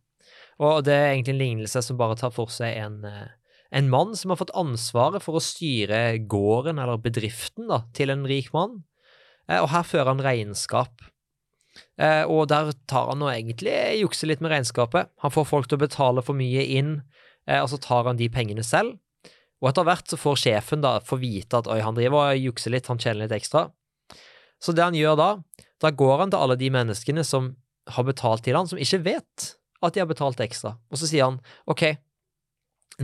Og 0.64 0.86
det 0.88 0.96
er 0.96 1.10
egentlig 1.12 1.34
en 1.34 1.42
lignelse 1.42 1.84
som 1.84 2.00
bare 2.00 2.16
tar 2.20 2.32
for 2.32 2.52
seg 2.54 2.78
en, 2.80 3.02
eh, 3.08 3.34
en 3.76 3.90
mann 3.92 4.14
som 4.16 4.32
har 4.32 4.40
fått 4.40 4.56
ansvaret 4.56 5.24
for 5.26 5.36
å 5.36 5.44
styre 5.44 6.16
gården 6.32 6.80
eller 6.80 7.02
bedriften 7.04 7.68
da, 7.72 7.84
til 7.98 8.14
en 8.14 8.24
rik 8.30 8.54
mann. 8.56 8.84
Eh, 9.50 9.60
og 9.60 9.68
her 9.74 9.84
fører 9.88 10.14
han 10.14 10.24
regnskap. 10.24 11.10
Eh, 12.00 12.24
og 12.24 12.48
der 12.54 12.72
tar 12.88 13.12
han 13.12 13.20
nå 13.20 13.34
egentlig 13.34 13.76
jukser 14.00 14.32
litt 14.32 14.44
med 14.46 14.54
regnskapet. 14.54 15.12
Han 15.26 15.34
får 15.34 15.50
folk 15.50 15.68
til 15.68 15.82
å 15.82 15.84
betale 15.84 16.24
for 16.24 16.40
mye 16.40 16.64
inn, 16.78 17.02
eh, 17.50 17.60
og 17.60 17.68
så 17.74 17.82
tar 17.84 18.08
han 18.08 18.22
de 18.22 18.32
pengene 18.32 18.64
selv. 18.64 18.96
Og 19.64 19.70
etter 19.72 19.88
hvert 19.88 20.12
så 20.12 20.20
får 20.20 20.42
sjefen 20.42 20.84
da 20.84 20.98
få 21.08 21.18
vite 21.22 21.62
at 21.62 21.70
oi, 21.72 21.80
han 21.80 21.96
driver 21.96 22.34
og 22.34 22.46
jukser 22.50 22.74
litt, 22.74 22.90
han 22.92 23.00
tjener 23.00 23.24
litt 23.24 23.36
ekstra. 23.38 23.70
Så 24.60 24.76
det 24.76 24.84
han 24.84 24.98
gjør 24.98 25.16
da, 25.20 25.30
da 25.80 25.92
går 25.92 26.18
han 26.20 26.34
til 26.34 26.44
alle 26.44 26.58
de 26.60 26.70
menneskene 26.74 27.24
som 27.28 27.54
har 27.96 28.08
betalt 28.08 28.44
til 28.44 28.58
han, 28.60 28.68
som 28.68 28.80
ikke 28.80 29.02
vet 29.08 29.54
at 29.84 29.96
de 29.96 30.04
har 30.04 30.10
betalt 30.10 30.44
ekstra. 30.44 30.76
Og 30.92 31.00
så 31.00 31.08
sier 31.08 31.28
han 31.28 31.40
ok, 31.72 31.86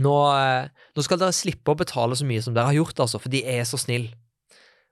nå, 0.00 0.14
eh, 0.36 0.68
nå 0.96 1.04
skal 1.04 1.20
dere 1.20 1.36
slippe 1.36 1.72
å 1.72 1.80
betale 1.80 2.16
så 2.16 2.28
mye 2.28 2.44
som 2.44 2.56
dere 2.56 2.70
har 2.70 2.78
gjort, 2.78 3.00
altså, 3.06 3.20
for 3.20 3.32
de 3.32 3.42
er 3.44 3.64
så 3.68 3.80
snill. 3.80 4.10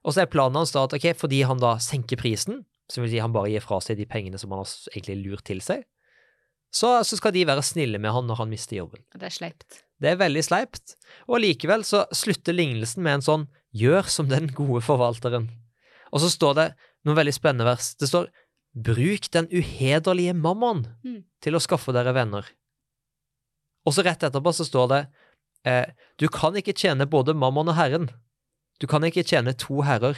Og 0.05 0.15
så 0.15 0.25
er 0.25 0.33
planen 0.33 0.59
hans 0.61 0.73
da 0.75 0.87
at 0.89 0.97
ok, 0.97 1.11
fordi 1.21 1.43
han 1.49 1.61
da 1.63 1.77
senker 1.83 2.21
prisen, 2.21 2.65
som 2.89 3.05
vil 3.05 3.13
si 3.13 3.21
han 3.21 3.35
bare 3.35 3.53
gir 3.53 3.65
fra 3.65 3.81
seg 3.85 4.01
de 4.01 4.09
pengene 4.09 4.41
som 4.41 4.53
han 4.55 4.65
har 4.65 4.73
egentlig 4.95 5.19
lurt 5.21 5.45
til 5.49 5.61
seg, 5.65 5.85
så, 6.73 6.99
så 7.05 7.17
skal 7.17 7.33
de 7.33 7.47
være 7.49 7.65
snille 7.65 8.01
med 8.01 8.13
han 8.13 8.29
når 8.29 8.43
han 8.43 8.51
mister 8.53 8.81
jobben. 8.81 9.05
Det 9.17 9.29
er 9.29 9.35
sleipt. 9.35 9.83
Det 9.99 10.13
er 10.13 10.21
veldig 10.21 10.43
sleipt, 10.47 10.95
og 11.27 11.41
likevel 11.43 11.83
så 11.87 12.05
slutter 12.15 12.55
lignelsen 12.55 13.03
med 13.03 13.19
en 13.19 13.25
sånn 13.27 13.47
gjør 13.75 14.07
som 14.09 14.29
den 14.31 14.47
gode 14.55 14.81
forvalteren. 14.87 15.49
Og 16.15 16.23
så 16.23 16.31
står 16.33 16.55
det 16.55 16.67
noen 17.05 17.19
veldig 17.19 17.35
spennende 17.35 17.67
vers. 17.67 17.95
Det 17.99 18.09
står 18.09 18.29
bruk 18.79 19.27
den 19.35 19.49
uhederlige 19.51 20.35
mammon 20.39 20.87
Mm. 21.05 21.25
til 21.43 21.55
å 21.55 21.61
skaffe 21.61 21.93
dere 21.93 22.15
venner. 22.15 22.47
Og 23.87 23.93
så 23.95 24.05
rett 24.05 24.23
etterpå 24.23 24.53
så 24.55 24.65
står 24.65 24.89
det 24.93 25.03
eh, 25.65 25.87
du 26.19 26.29
kan 26.29 26.55
ikke 26.55 26.77
tjene 26.77 27.07
både 27.09 27.35
mammon 27.35 27.69
og 27.69 27.75
Herren. 27.75 28.11
Du 28.81 28.87
kan 28.87 29.03
ikke 29.03 29.25
tjene 29.27 29.57
to 29.59 29.83
herrer. 29.83 30.17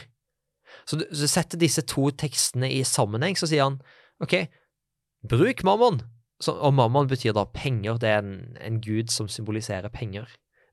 Så 0.85 0.99
du 0.99 1.05
så 1.15 1.27
setter 1.27 1.57
disse 1.57 1.81
to 1.81 2.11
tekstene 2.11 2.69
i 2.71 2.83
sammenheng, 2.83 3.35
så 3.35 3.47
sier 3.49 3.63
han 3.65 3.79
ok, 4.21 4.47
bruk 5.27 5.63
mammon. 5.63 6.01
Så, 6.41 6.55
og 6.57 6.73
mammon 6.73 7.09
betyr 7.09 7.35
da 7.37 7.45
penger, 7.53 7.99
det 8.01 8.09
er 8.09 8.23
en, 8.23 8.57
en 8.61 8.79
gud 8.81 9.11
som 9.13 9.29
symboliserer 9.29 9.93
penger. 9.93 10.29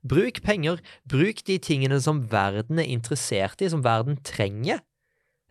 Bruk 0.09 0.39
penger, 0.45 0.79
bruk 1.09 1.43
de 1.45 1.59
tingene 1.61 1.99
som 2.01 2.23
verden 2.31 2.79
er 2.79 2.89
interessert 2.89 3.61
i, 3.61 3.69
som 3.69 3.83
verden 3.85 4.17
trenger. 4.25 4.81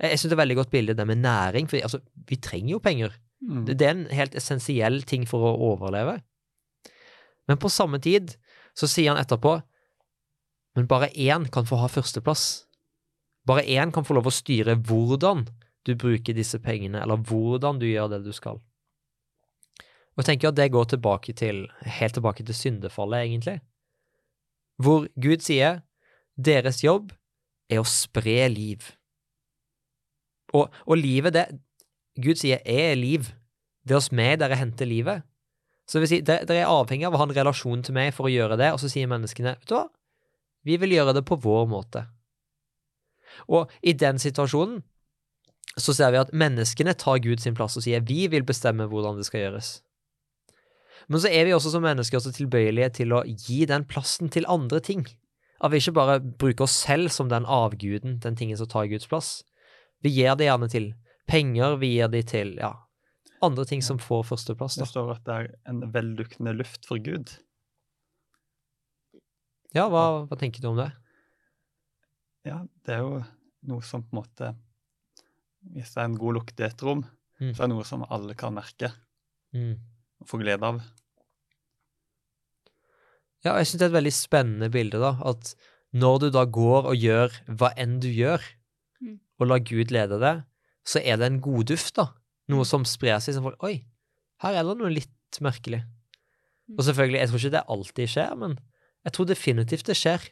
Jeg, 0.01 0.11
jeg 0.11 0.19
synes 0.19 0.33
det 0.33 0.39
er 0.39 0.43
veldig 0.43 0.59
godt 0.63 0.75
bilde, 0.75 0.97
det 0.99 1.07
med 1.07 1.23
næring, 1.23 1.71
for 1.71 1.79
altså, 1.79 2.01
vi 2.29 2.41
trenger 2.43 2.73
jo 2.75 2.83
penger. 2.83 3.15
Mm. 3.45 3.65
Det, 3.69 3.79
det 3.79 3.87
er 3.87 3.95
en 3.95 4.07
helt 4.19 4.35
essensiell 4.39 5.03
ting 5.07 5.29
for 5.29 5.47
å 5.47 5.57
overleve. 5.73 6.19
Men 7.49 7.61
på 7.61 7.71
samme 7.73 8.01
tid 8.03 8.35
så 8.77 8.89
sier 8.91 9.15
han 9.15 9.21
etterpå 9.23 9.61
men 10.79 10.87
bare 10.87 11.09
én 11.11 11.49
kan 11.51 11.67
få 11.67 11.81
ha 11.81 11.89
førsteplass. 11.91 12.69
Bare 13.47 13.65
én 13.67 13.91
kan 13.91 14.05
få 14.07 14.15
lov 14.15 14.29
å 14.31 14.35
styre 14.35 14.77
hvordan 14.87 15.41
du 15.89 15.95
bruker 15.99 16.37
disse 16.37 16.61
pengene, 16.63 17.01
eller 17.03 17.19
hvordan 17.19 17.81
du 17.81 17.87
gjør 17.89 18.13
det 18.13 18.21
du 18.29 18.31
skal. 18.37 18.61
Og 20.19 20.25
jeg 20.25 20.33
tenker 20.33 20.51
at 20.51 20.59
det 20.59 20.73
går 20.75 20.89
tilbake 20.91 21.33
til, 21.39 21.69
helt 21.87 22.17
tilbake 22.19 22.43
til 22.43 22.57
syndefallet, 22.59 23.29
egentlig. 23.29 23.61
Hvor 24.83 25.07
Gud 25.15 25.45
sier 25.47 25.85
deres 26.35 26.83
jobb 26.83 27.13
er 27.71 27.79
å 27.79 27.87
spre 27.87 28.49
liv. 28.51 28.83
Og, 30.51 30.75
og 30.91 30.99
livet, 30.99 31.37
det 31.37 31.47
Gud 32.19 32.41
sier 32.41 32.59
er 32.67 32.99
liv. 32.99 33.31
Det 33.87 33.95
er 33.95 34.01
oss 34.01 34.11
med 34.11 34.41
der 34.41 34.49
dere 34.49 34.59
henter 34.59 34.91
livet. 34.91 35.23
Så 35.89 36.03
si, 36.11 36.19
dere 36.27 36.51
er 36.51 36.67
avhengig 36.67 37.07
av 37.07 37.15
å 37.15 37.23
ha 37.23 37.29
en 37.29 37.39
relasjon 37.39 37.87
til 37.87 37.95
meg 37.97 38.11
for 38.17 38.27
å 38.27 38.33
gjøre 38.33 38.59
det, 38.61 38.73
og 38.75 38.83
så 38.83 38.91
sier 38.91 39.09
menneskene, 39.09 39.55
vet 39.57 39.71
du 39.71 39.77
hva, 39.79 39.87
vi 40.67 40.77
vil 40.83 40.99
gjøre 40.99 41.15
det 41.17 41.25
på 41.31 41.39
vår 41.41 41.69
måte. 41.71 42.09
Og 43.47 43.71
i 43.87 43.95
den 43.97 44.19
situasjonen 44.19 44.83
så 45.79 45.95
ser 45.95 46.11
vi 46.11 46.21
at 46.21 46.35
menneskene 46.35 46.97
tar 46.99 47.23
Gud 47.23 47.41
sin 47.41 47.55
plass 47.57 47.79
og 47.79 47.87
sier 47.87 48.03
vi 48.05 48.27
vil 48.29 48.43
bestemme 48.45 48.89
hvordan 48.91 49.21
det 49.21 49.29
skal 49.29 49.47
gjøres. 49.47 49.79
Men 51.09 51.21
så 51.23 51.31
er 51.33 51.47
vi 51.49 51.55
også 51.57 51.71
som 51.73 51.83
mennesker 51.87 52.19
også 52.19 52.35
tilbøyelige 52.37 52.91
til 53.01 53.15
å 53.17 53.23
gi 53.25 53.63
den 53.71 53.87
plassen 53.89 54.29
til 54.33 54.45
andre 54.51 54.81
ting. 54.85 55.07
At 55.65 55.73
vi 55.73 55.81
ikke 55.81 55.95
bare 55.97 56.19
bruker 56.21 56.67
oss 56.67 56.75
selv 56.85 57.09
som 57.11 57.31
den 57.33 57.47
avguden, 57.49 58.19
den 58.23 58.37
tingen 58.39 58.59
som 58.61 58.69
tar 58.71 58.87
Guds 58.91 59.09
plass. 59.11 59.31
Vi 60.05 60.13
gir 60.15 60.37
det 60.39 60.47
gjerne 60.51 60.69
til 60.71 60.91
penger, 61.27 61.79
vi 61.81 61.95
gir 61.97 62.13
det 62.13 62.27
til 62.31 62.53
ja, 62.61 62.75
andre 63.43 63.65
ting 63.67 63.83
som 63.83 63.99
får 63.99 64.23
førsteplass. 64.29 64.77
Det 64.79 64.87
står 64.93 65.15
at 65.17 65.25
det 65.27 65.35
er 65.41 65.49
en 65.73 65.81
velluktende 65.95 66.53
luft 66.55 66.87
for 66.87 67.01
Gud. 67.03 67.33
Ja, 69.77 69.89
hva, 69.93 70.05
hva 70.29 70.39
tenker 70.41 70.63
du 70.65 70.71
om 70.71 70.79
det? 70.81 70.91
Ja, 72.49 72.63
det 72.87 72.95
er 72.95 73.03
jo 73.05 73.19
noe 73.69 73.85
som 73.85 74.05
på 74.07 74.15
en 74.15 74.21
måte 74.23 74.53
Hvis 75.75 75.91
det 75.93 76.01
er 76.01 76.07
en 76.09 76.15
god 76.17 76.37
lukt 76.39 76.61
i 76.63 76.69
et 76.69 76.83
rom, 76.87 77.07
Mm. 77.39 77.53
så 77.55 77.63
er 77.63 77.69
det 77.69 77.75
noe 77.77 77.85
som 77.87 78.01
alle 78.11 78.35
kan 78.35 78.51
merke 78.57 78.89
Mm. 79.55 79.77
Få 80.27 80.39
glede 80.41 80.63
av. 80.67 80.81
Ja, 83.45 83.55
jeg 83.57 83.67
synes 83.69 83.79
det 83.79 83.87
er 83.87 83.93
et 83.93 83.99
veldig 83.99 84.13
spennende 84.17 84.71
bilde, 84.75 84.99
da, 85.03 85.13
at 85.31 85.53
når 85.95 86.19
du 86.25 86.29
da 86.35 86.43
går 86.45 86.89
og 86.91 86.97
gjør 86.99 87.37
hva 87.59 87.71
enn 87.81 87.99
du 88.03 88.09
gjør, 88.13 88.43
Mm. 89.01 89.21
og 89.39 89.47
lar 89.47 89.59
Gud 89.63 89.93
lede 89.95 90.19
deg, 90.19 90.43
så 90.85 90.99
er 91.05 91.17
det 91.17 91.27
en 91.27 91.41
godduft, 91.41 91.95
da. 91.95 92.09
Noe 92.49 92.65
som 92.65 92.83
sprer 92.85 93.21
seg 93.21 93.35
som 93.35 93.45
folk 93.45 93.63
Oi, 93.63 93.85
her 94.43 94.55
er 94.59 94.65
det 94.67 94.77
noe 94.79 94.91
litt 94.91 95.39
merkelig. 95.41 95.85
Og 96.77 96.83
selvfølgelig, 96.85 97.21
jeg 97.21 97.29
tror 97.29 97.39
ikke 97.39 97.51
det 97.55 97.63
alltid 97.69 98.09
skjer, 98.09 98.35
men 98.37 98.59
jeg 99.05 99.13
tror 99.13 99.25
definitivt 99.27 99.87
det 99.87 99.97
skjer. 99.97 100.29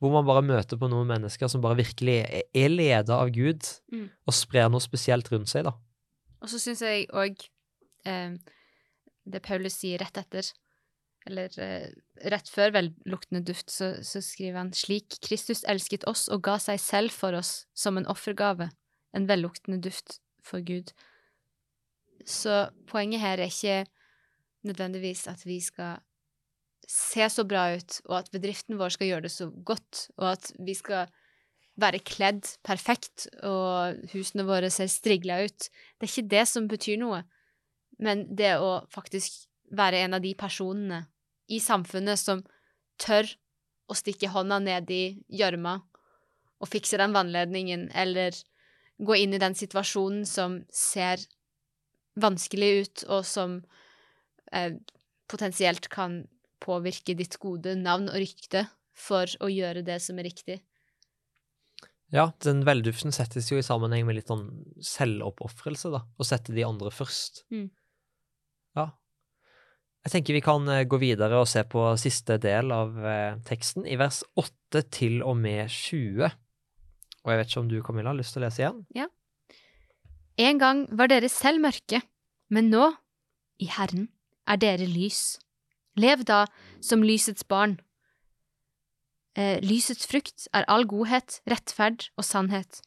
Hvor 0.00 0.12
man 0.12 0.26
bare 0.26 0.42
møter 0.44 0.76
på 0.76 0.90
noen 0.90 1.06
mennesker 1.08 1.48
som 1.48 1.62
bare 1.62 1.76
virkelig 1.80 2.26
er- 2.28 2.42
er 2.54 2.68
leda 2.68 3.14
av 3.14 3.30
Gud, 3.32 3.62
Mm. 3.90 4.10
og 4.26 4.34
sprer 4.34 4.68
noe 4.70 4.80
spesielt 4.80 5.30
rundt 5.32 5.48
seg, 5.48 5.64
da. 5.64 5.72
Og 6.42 6.48
så 6.48 6.58
syns 6.60 6.80
jeg 6.82 7.08
òg 7.08 7.48
eh, 8.04 8.36
det 9.24 9.42
Paulus 9.44 9.76
sier 9.80 10.00
rett 10.02 10.18
etter, 10.20 10.50
eller 11.24 11.52
eh, 11.62 11.88
rett 12.28 12.50
før 12.52 12.74
velluktende 12.74 13.42
duft, 13.48 13.72
så, 13.72 13.94
så 14.04 14.20
skriver 14.24 14.60
han 14.60 14.72
slik 14.76 15.18
Kristus 15.24 15.64
elsket 15.70 16.04
oss 16.10 16.26
og 16.28 16.44
ga 16.44 16.58
seg 16.60 16.80
selv 16.82 17.14
for 17.16 17.36
oss 17.38 17.64
som 17.76 17.98
en 17.98 18.08
offergave, 18.10 18.68
en 19.16 19.28
velluktende 19.30 19.80
duft 19.84 20.18
for 20.44 20.64
Gud. 20.64 20.92
Så 22.28 22.66
poenget 22.88 23.24
her 23.24 23.40
er 23.40 23.52
ikke 23.52 23.84
nødvendigvis 24.64 25.26
at 25.28 25.44
vi 25.46 25.60
skal 25.64 26.02
se 26.88 27.24
så 27.32 27.44
bra 27.48 27.70
ut, 27.76 28.00
og 28.10 28.18
at 28.20 28.32
bedriften 28.32 28.76
vår 28.80 28.92
skal 28.92 29.08
gjøre 29.08 29.26
det 29.26 29.32
så 29.32 29.48
godt, 29.64 30.08
og 30.18 30.34
at 30.34 30.50
vi 30.60 30.74
skal 30.76 31.08
være 31.80 32.02
kledd 32.06 32.46
perfekt, 32.66 33.26
og 33.42 34.04
husene 34.12 34.44
våre 34.46 34.70
ser 34.70 34.90
strigla 34.92 35.40
ut. 35.46 35.70
Det 35.96 36.06
er 36.06 36.12
ikke 36.12 36.32
det 36.36 36.44
som 36.50 36.68
betyr 36.70 37.00
noe. 37.00 37.22
Men 37.98 38.26
det 38.36 38.56
å 38.58 38.84
faktisk 38.92 39.46
være 39.74 40.04
en 40.04 40.16
av 40.18 40.22
de 40.24 40.34
personene 40.38 41.04
i 41.50 41.60
samfunnet 41.60 42.20
som 42.20 42.42
tør 43.00 43.28
å 43.90 43.96
stikke 43.96 44.30
hånda 44.32 44.60
ned 44.64 44.90
i 44.94 45.04
gjørma 45.28 45.78
og 46.62 46.70
fikse 46.70 46.98
den 47.00 47.14
vannledningen, 47.14 47.90
eller 47.92 48.36
gå 49.02 49.16
inn 49.20 49.34
i 49.36 49.42
den 49.42 49.56
situasjonen 49.58 50.24
som 50.28 50.62
ser 50.72 51.20
vanskelig 52.20 52.70
ut, 52.80 53.04
og 53.10 53.26
som 53.26 53.58
eh, 54.52 54.78
potensielt 55.28 55.90
kan 55.92 56.22
påvirke 56.64 57.16
ditt 57.18 57.36
gode 57.42 57.74
navn 57.76 58.08
og 58.08 58.20
rykte 58.22 58.68
for 58.94 59.28
å 59.42 59.50
gjøre 59.50 59.82
det 59.84 59.98
som 60.00 60.20
er 60.22 60.30
riktig. 60.30 60.60
Ja, 62.14 62.28
den 62.44 62.62
velduften 62.64 63.12
settes 63.12 63.50
jo 63.50 63.58
i 63.58 63.66
sammenheng 63.66 64.06
med 64.06 64.20
litt 64.20 64.30
sånn 64.30 64.46
selvoppofrelse, 64.84 65.90
da. 65.90 66.04
Å 66.06 66.26
sette 66.26 66.54
de 66.54 66.64
andre 66.64 66.92
først. 66.94 67.42
Mm. 67.50 67.66
Ja. 68.78 68.90
Jeg 70.04 70.12
tenker 70.12 70.36
vi 70.36 70.44
kan 70.44 70.68
eh, 70.68 70.84
gå 70.84 70.98
videre 71.00 71.40
og 71.40 71.48
se 71.48 71.62
på 71.64 71.86
siste 72.00 72.36
del 72.42 72.72
av 72.74 72.96
eh, 73.00 73.36
teksten, 73.48 73.86
i 73.88 73.96
vers 74.00 74.22
8 74.40 74.84
til 74.92 75.22
og 75.24 75.38
med 75.40 75.70
20. 75.72 76.28
Og 77.24 77.32
jeg 77.32 77.40
vet 77.40 77.52
ikke 77.52 77.62
om 77.62 77.70
du, 77.70 77.78
Camilla, 77.84 78.12
har 78.12 78.18
lyst 78.18 78.36
til 78.36 78.42
å 78.42 78.46
lese 78.46 78.64
igjen? 78.64 78.82
Ja. 78.96 79.08
En 80.44 80.60
gang 80.60 80.84
var 80.92 81.08
dere 81.08 81.30
selv 81.32 81.62
mørke, 81.64 82.02
men 82.52 82.68
nå, 82.72 82.90
i 83.62 83.70
Herren, 83.70 84.10
er 84.50 84.60
dere 84.60 84.88
lys. 84.90 85.38
Lev 85.96 86.26
da 86.28 86.44
som 86.84 87.04
lysets 87.06 87.46
barn. 87.48 87.78
Eh, 89.38 89.56
lysets 89.64 90.04
frukt 90.10 90.48
er 90.52 90.66
all 90.68 90.84
godhet, 90.90 91.40
rettferd 91.48 92.10
og 92.18 92.26
sannhet. 92.26 92.82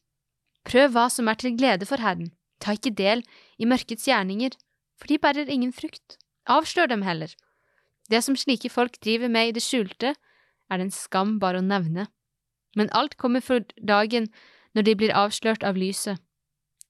Prøv 0.68 0.94
hva 0.94 1.08
som 1.12 1.32
er 1.32 1.40
til 1.40 1.56
glede 1.58 1.88
for 1.88 2.04
Herren. 2.04 2.30
Ta 2.62 2.76
ikke 2.76 2.94
del 2.94 3.24
i 3.58 3.68
mørkets 3.70 4.06
gjerninger, 4.06 4.54
for 4.98 5.08
de 5.08 5.20
bærer 5.22 5.50
ingen 5.50 5.74
frukt. 5.74 6.18
Avslør 6.48 6.90
dem 6.92 7.04
heller. 7.06 7.34
Det 8.10 8.24
som 8.24 8.36
slike 8.36 8.70
folk 8.70 9.00
driver 9.04 9.30
med 9.30 9.50
i 9.50 9.56
det 9.58 9.64
skjulte, 9.64 10.16
er 10.70 10.78
det 10.78 10.88
en 10.88 10.96
skam 10.96 11.38
bare 11.40 11.62
å 11.62 11.66
nevne. 11.66 12.08
Men 12.76 12.92
alt 12.96 13.18
kommer 13.18 13.44
for 13.44 13.66
dagen 13.78 14.30
når 14.76 14.88
de 14.88 14.96
blir 14.96 15.16
avslørt 15.16 15.64
av 15.64 15.78
lyset. 15.80 16.20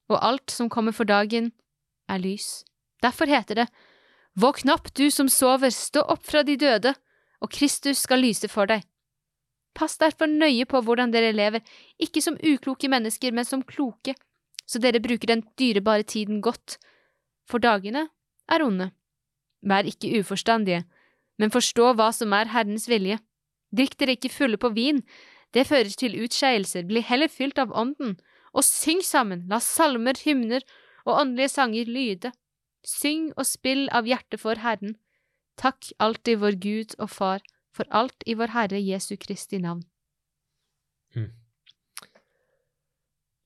Og 0.10 0.20
alt 0.24 0.52
som 0.52 0.70
kommer 0.70 0.96
for 0.96 1.10
dagen, 1.10 1.52
er 2.08 2.22
lys. 2.24 2.64
Derfor 3.04 3.28
heter 3.28 3.64
det, 3.64 3.68
Våkn 4.38 4.70
opp, 4.70 4.94
du 4.94 5.10
som 5.12 5.30
sover, 5.30 5.72
stå 5.74 6.04
opp 6.14 6.24
fra 6.24 6.44
de 6.46 6.54
døde, 6.62 6.94
og 7.42 7.50
Kristus 7.52 8.04
skal 8.06 8.22
lyse 8.22 8.48
for 8.52 8.70
deg. 8.70 8.84
Pass 9.78 9.98
derfor 9.98 10.30
nøye 10.30 10.66
på 10.70 10.82
hvordan 10.86 11.12
dere 11.14 11.34
lever, 11.34 11.64
ikke 12.02 12.22
som 12.22 12.38
ukloke 12.38 12.90
mennesker, 12.90 13.34
men 13.34 13.46
som 13.46 13.66
kloke, 13.66 14.14
så 14.70 14.82
dere 14.84 15.02
bruker 15.02 15.32
den 15.32 15.44
dyrebare 15.58 16.06
tiden 16.06 16.42
godt, 16.46 16.78
for 17.48 17.64
dagene 17.64 18.08
er 18.52 18.64
onde. 18.64 18.92
Vær 19.64 19.88
ikke 19.88 20.20
uforstandige, 20.20 20.84
men 21.40 21.54
forstå 21.54 21.94
hva 21.98 22.12
som 22.16 22.36
er 22.36 22.52
Herrens 22.54 22.88
vilje. 22.90 23.20
Drikk 23.76 23.98
dere 24.00 24.16
ikke 24.18 24.32
fulle 24.34 24.60
på 24.62 24.72
vin, 24.76 25.02
det 25.56 25.68
fører 25.68 25.94
til 25.96 26.18
utskeielser, 26.24 26.86
bli 26.88 27.02
heller 27.02 27.32
fylt 27.32 27.60
av 27.60 27.72
Ånden, 27.72 28.18
og 28.54 28.66
syng 28.66 29.02
sammen, 29.06 29.46
la 29.52 29.60
salmer, 29.64 30.18
hymner 30.24 30.64
og 31.06 31.22
åndelige 31.22 31.54
sanger 31.56 31.90
lyde. 31.90 32.32
Syng 32.88 33.32
og 33.36 33.46
spill 33.48 33.88
av 33.96 34.08
hjertet 34.08 34.42
for 34.44 34.60
Herren. 34.64 34.96
Takk 35.60 35.92
alltid 36.00 36.40
vår 36.44 36.60
Gud 36.64 36.96
og 37.00 37.12
Far 37.12 37.44
for 37.76 37.90
alt 37.92 38.24
i 38.26 38.36
vår 38.38 38.54
Herre 38.56 38.80
Jesu 38.82 39.16
Kristi 39.20 39.60
navn. 39.62 39.84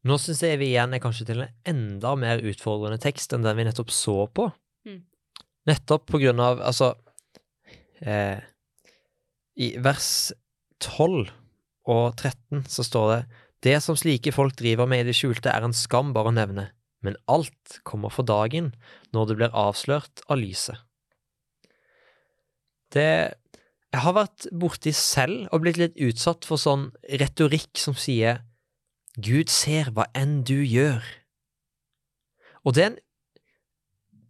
Nå 0.08 0.18
syns 0.18 0.42
jeg 0.42 0.58
vi 0.58 0.72
igjen 0.72 0.96
er 0.96 1.02
kanskje 1.02 1.28
til 1.30 1.44
en 1.44 1.52
enda 1.70 2.16
mer 2.18 2.42
utfordrende 2.42 2.98
tekst 3.02 3.36
enn 3.36 3.46
den 3.46 3.58
vi 3.60 3.68
nettopp 3.68 3.92
så 3.94 4.24
på. 4.34 4.48
Mm. 4.90 5.04
Nettopp 5.70 6.08
på 6.10 6.22
grunn 6.24 6.42
av, 6.42 6.62
altså 6.66 6.96
eh, 8.02 8.42
I 9.62 9.68
vers 9.86 10.10
12 10.82 11.30
og 11.92 12.06
13 12.18 12.66
så 12.70 12.86
står 12.86 13.08
det 13.12 13.22
Det 13.62 13.78
som 13.86 13.98
slike 14.00 14.34
folk 14.34 14.58
driver 14.58 14.90
med 14.90 15.04
i 15.04 15.12
det 15.12 15.18
skjulte, 15.18 15.54
er 15.54 15.68
en 15.68 15.76
skam 15.78 16.16
bare 16.16 16.32
å 16.32 16.38
nevne, 16.38 16.72
men 17.06 17.20
alt 17.30 17.78
kommer 17.86 18.10
for 18.14 18.26
dagen 18.26 18.72
når 19.14 19.30
det 19.30 19.38
blir 19.38 19.54
avslørt 19.58 20.26
av 20.28 20.42
lyset. 20.42 20.82
Det 22.92 23.38
Jeg 23.92 24.02
har 24.06 24.16
vært 24.16 24.48
borti 24.56 24.94
selv 24.96 25.50
og 25.52 25.62
blitt 25.62 25.78
litt 25.78 25.98
utsatt 26.00 26.46
for 26.48 26.58
sånn 26.58 26.90
retorikk 27.20 27.76
som 27.78 27.94
sier 27.94 28.40
Gud 29.22 29.52
ser 29.54 29.92
hva 29.96 30.08
enn 30.18 30.42
du 30.48 30.58
gjør. 30.60 31.06
Og 32.66 32.76
det 32.78 32.84
er 32.86 32.92
en 32.94 33.00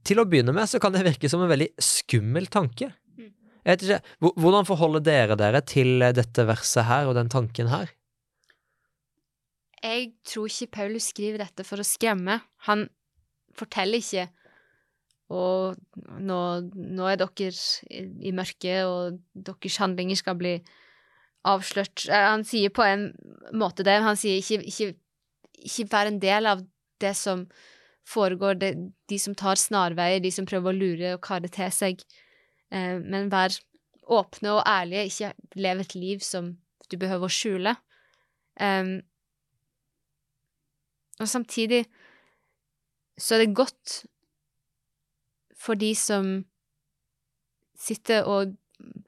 Til 0.01 0.17
å 0.17 0.25
begynne 0.25 0.53
med 0.55 0.65
så 0.65 0.79
kan 0.81 0.95
det 0.95 1.03
virke 1.05 1.29
som 1.29 1.43
en 1.45 1.51
veldig 1.51 1.67
skummel 1.77 2.47
tanke. 2.49 2.87
Mm. 3.13 3.27
Jeg 3.61 3.69
vet 3.69 3.83
ikke, 3.85 4.15
Hvordan 4.41 4.65
forholder 4.65 5.03
dere 5.05 5.37
dere 5.37 5.61
til 5.61 6.01
dette 6.17 6.45
verset 6.49 6.87
her 6.87 7.05
og 7.05 7.13
den 7.19 7.29
tanken 7.29 7.69
her? 7.69 7.91
Jeg 9.81 10.11
tror 10.25 10.49
ikke 10.49 10.73
Paulus 10.73 11.11
skriver 11.13 11.43
dette 11.43 11.65
for 11.65 11.81
å 11.81 11.85
skremme. 11.85 12.39
Han 12.65 12.87
forteller 13.57 14.01
ikke 14.01 14.25
og 15.31 15.77
nå, 16.19 16.39
nå 16.75 17.07
er 17.07 17.19
dere 17.21 17.51
i, 17.87 18.01
i 18.27 18.33
mørket, 18.35 18.83
og 18.83 19.21
deres 19.31 19.77
handlinger 19.79 20.19
skal 20.19 20.37
bli 20.39 20.57
avslørt. 21.47 22.05
Eh, 22.09 22.27
Han 22.29 22.45
sier 22.47 22.73
på 22.73 22.85
en 22.85 23.11
måte 23.53 23.85
det, 23.87 23.99
han 24.01 24.19
sier 24.19 24.41
ikke, 24.41 24.61
ikke, 24.67 24.93
ikke 25.65 25.87
vær 25.91 26.09
en 26.09 26.19
del 26.21 26.49
av 26.49 26.65
det 27.01 27.15
som 27.17 27.47
foregår, 28.07 28.57
det, 28.61 28.71
de 29.09 29.19
som 29.19 29.35
tar 29.37 29.59
snarveier, 29.59 30.21
de 30.21 30.31
som 30.33 30.45
prøver 30.45 30.73
å 30.73 30.77
lure 30.77 31.13
og 31.15 31.23
kare 31.25 31.49
til 31.51 31.71
seg, 31.73 32.03
eh, 32.71 32.97
men 32.99 33.31
vær 33.33 33.55
åpne 34.11 34.57
og 34.57 34.65
ærlige, 34.67 35.07
ikke 35.07 35.61
lev 35.61 35.83
et 35.83 35.95
liv 35.95 36.25
som 36.25 36.55
du 36.91 36.97
behøver 36.99 37.29
å 37.29 37.33
skjule. 37.33 37.75
Em, 38.59 38.99
og 41.21 41.29
samtidig 41.29 41.85
så 43.21 43.37
er 43.37 43.45
det 43.45 43.55
godt 43.55 44.01
for 45.61 45.77
de 45.77 45.93
som 45.95 46.41
sitter 47.77 48.25
og 48.27 48.55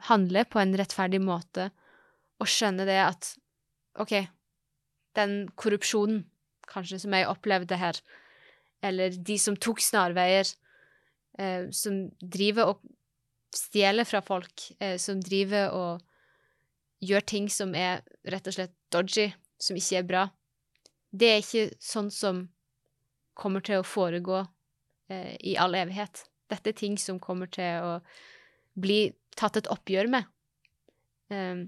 handler 0.09 0.45
på 0.49 0.61
en 0.61 0.75
rettferdig 0.77 1.19
måte, 1.23 1.71
og 2.43 2.51
skjønne 2.51 2.85
det 2.87 2.99
at 3.01 3.33
OK, 4.01 4.13
den 5.17 5.43
korrupsjonen 5.59 6.23
kanskje 6.69 7.01
som 7.03 7.15
jeg 7.15 7.29
opplevde 7.29 7.77
her, 7.77 7.99
eller 8.83 9.15
de 9.15 9.37
som 9.39 9.55
tok 9.59 9.81
snarveier, 9.83 10.47
eh, 11.39 11.69
som 11.75 12.07
driver 12.19 12.73
og 12.73 12.83
stjeler 13.53 14.07
fra 14.07 14.23
folk, 14.25 14.65
eh, 14.79 14.97
som 14.97 15.21
driver 15.21 15.75
og 15.77 16.01
gjør 17.03 17.25
ting 17.27 17.49
som 17.51 17.75
er 17.75 18.01
rett 18.31 18.47
og 18.47 18.55
slett 18.55 18.73
dodgy, 18.93 19.29
som 19.59 19.77
ikke 19.79 19.99
er 19.99 20.07
bra, 20.07 20.23
det 21.13 21.29
er 21.29 21.43
ikke 21.43 21.77
sånn 21.83 22.09
som 22.11 22.47
kommer 23.37 23.63
til 23.65 23.81
å 23.81 23.87
foregå 23.87 24.41
eh, 25.11 25.35
i 25.45 25.55
all 25.59 25.75
evighet. 25.77 26.25
Dette 26.49 26.73
er 26.73 26.77
ting 26.77 26.97
som 27.01 27.21
kommer 27.21 27.49
til 27.51 27.85
å 27.85 27.93
bli 28.73 29.13
tatt 29.37 29.57
et 29.59 29.69
oppgjør 29.71 30.09
med. 30.09 30.29
Um, 31.33 31.67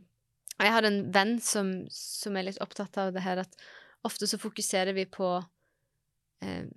jeg 0.64 0.72
har 0.72 0.88
en 0.88 1.00
venn 1.14 1.36
som, 1.44 1.72
som 1.92 2.38
er 2.38 2.48
litt 2.48 2.62
opptatt 2.64 2.96
av 3.02 3.12
det 3.16 3.24
her, 3.26 3.44
at 3.44 3.58
ofte 4.08 4.28
så 4.30 4.40
fokuserer 4.40 4.96
vi 4.96 5.04
på 5.10 5.30
eh, 6.46 6.68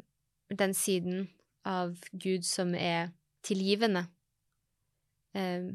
den 0.50 0.74
siden 0.74 1.28
av 1.68 1.98
Gud 2.10 2.46
som 2.48 2.74
er 2.74 3.12
tilgivende. 3.46 4.06
Eh, 5.36 5.70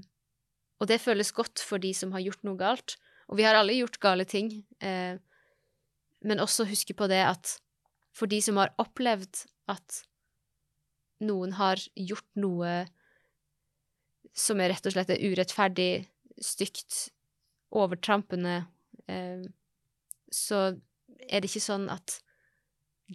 og 0.81 0.89
det 0.89 0.99
føles 0.99 1.31
godt 1.31 1.63
for 1.63 1.79
de 1.79 1.93
som 1.95 2.11
har 2.15 2.25
gjort 2.25 2.43
noe 2.43 2.59
galt. 2.59 2.97
Og 3.31 3.39
vi 3.39 3.45
har 3.47 3.55
alle 3.55 3.77
gjort 3.77 4.01
gale 4.03 4.25
ting. 4.27 4.51
Eh, 4.83 5.15
men 6.23 6.43
også 6.43 6.67
huske 6.67 6.95
på 6.97 7.07
det 7.11 7.21
at 7.23 7.57
for 8.13 8.29
de 8.29 8.39
som 8.43 8.59
har 8.59 8.73
opplevd 8.81 9.45
at 9.71 10.03
noen 11.23 11.55
har 11.55 11.79
gjort 11.95 12.27
noe 12.35 12.83
som 14.35 14.59
er 14.61 14.73
rett 14.73 14.87
og 14.89 14.95
slett 14.95 15.11
er 15.13 15.23
urettferdig, 15.23 16.05
stygt, 16.41 17.13
overtrampende, 17.73 18.65
eh, 19.09 19.43
så 20.33 20.61
er 21.29 21.41
det 21.41 21.49
ikke 21.49 21.63
sånn 21.65 21.89
at 21.93 22.19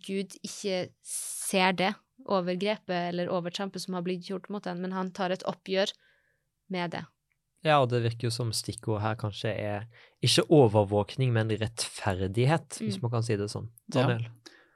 Gud 0.04 0.34
ikke 0.44 0.88
ser 1.06 1.72
det 1.78 1.92
overgrepet 2.28 3.08
eller 3.12 3.30
overtrampet 3.32 3.82
som 3.84 3.94
har 3.96 4.04
blitt 4.06 4.26
gjort 4.28 4.48
mot 4.52 4.66
en, 4.68 4.80
men 4.82 4.92
han 4.92 5.12
tar 5.16 5.32
et 5.34 5.44
oppgjør 5.48 5.92
med 6.74 6.92
det. 6.96 7.04
Ja, 7.66 7.80
og 7.82 7.88
det 7.90 8.02
virker 8.04 8.28
jo 8.28 8.30
som 8.34 8.52
stikkord 8.54 9.00
her 9.02 9.16
kanskje 9.18 9.50
er 9.58 9.86
ikke 10.22 10.44
overvåkning, 10.54 11.32
men 11.34 11.50
rettferdighet, 11.50 12.78
hvis 12.78 12.98
Mm. 12.98 13.02
man 13.02 13.10
kan 13.10 13.22
si 13.26 13.36
det 13.36 13.48
sånn. 13.50 13.70
Ja. 13.94 14.18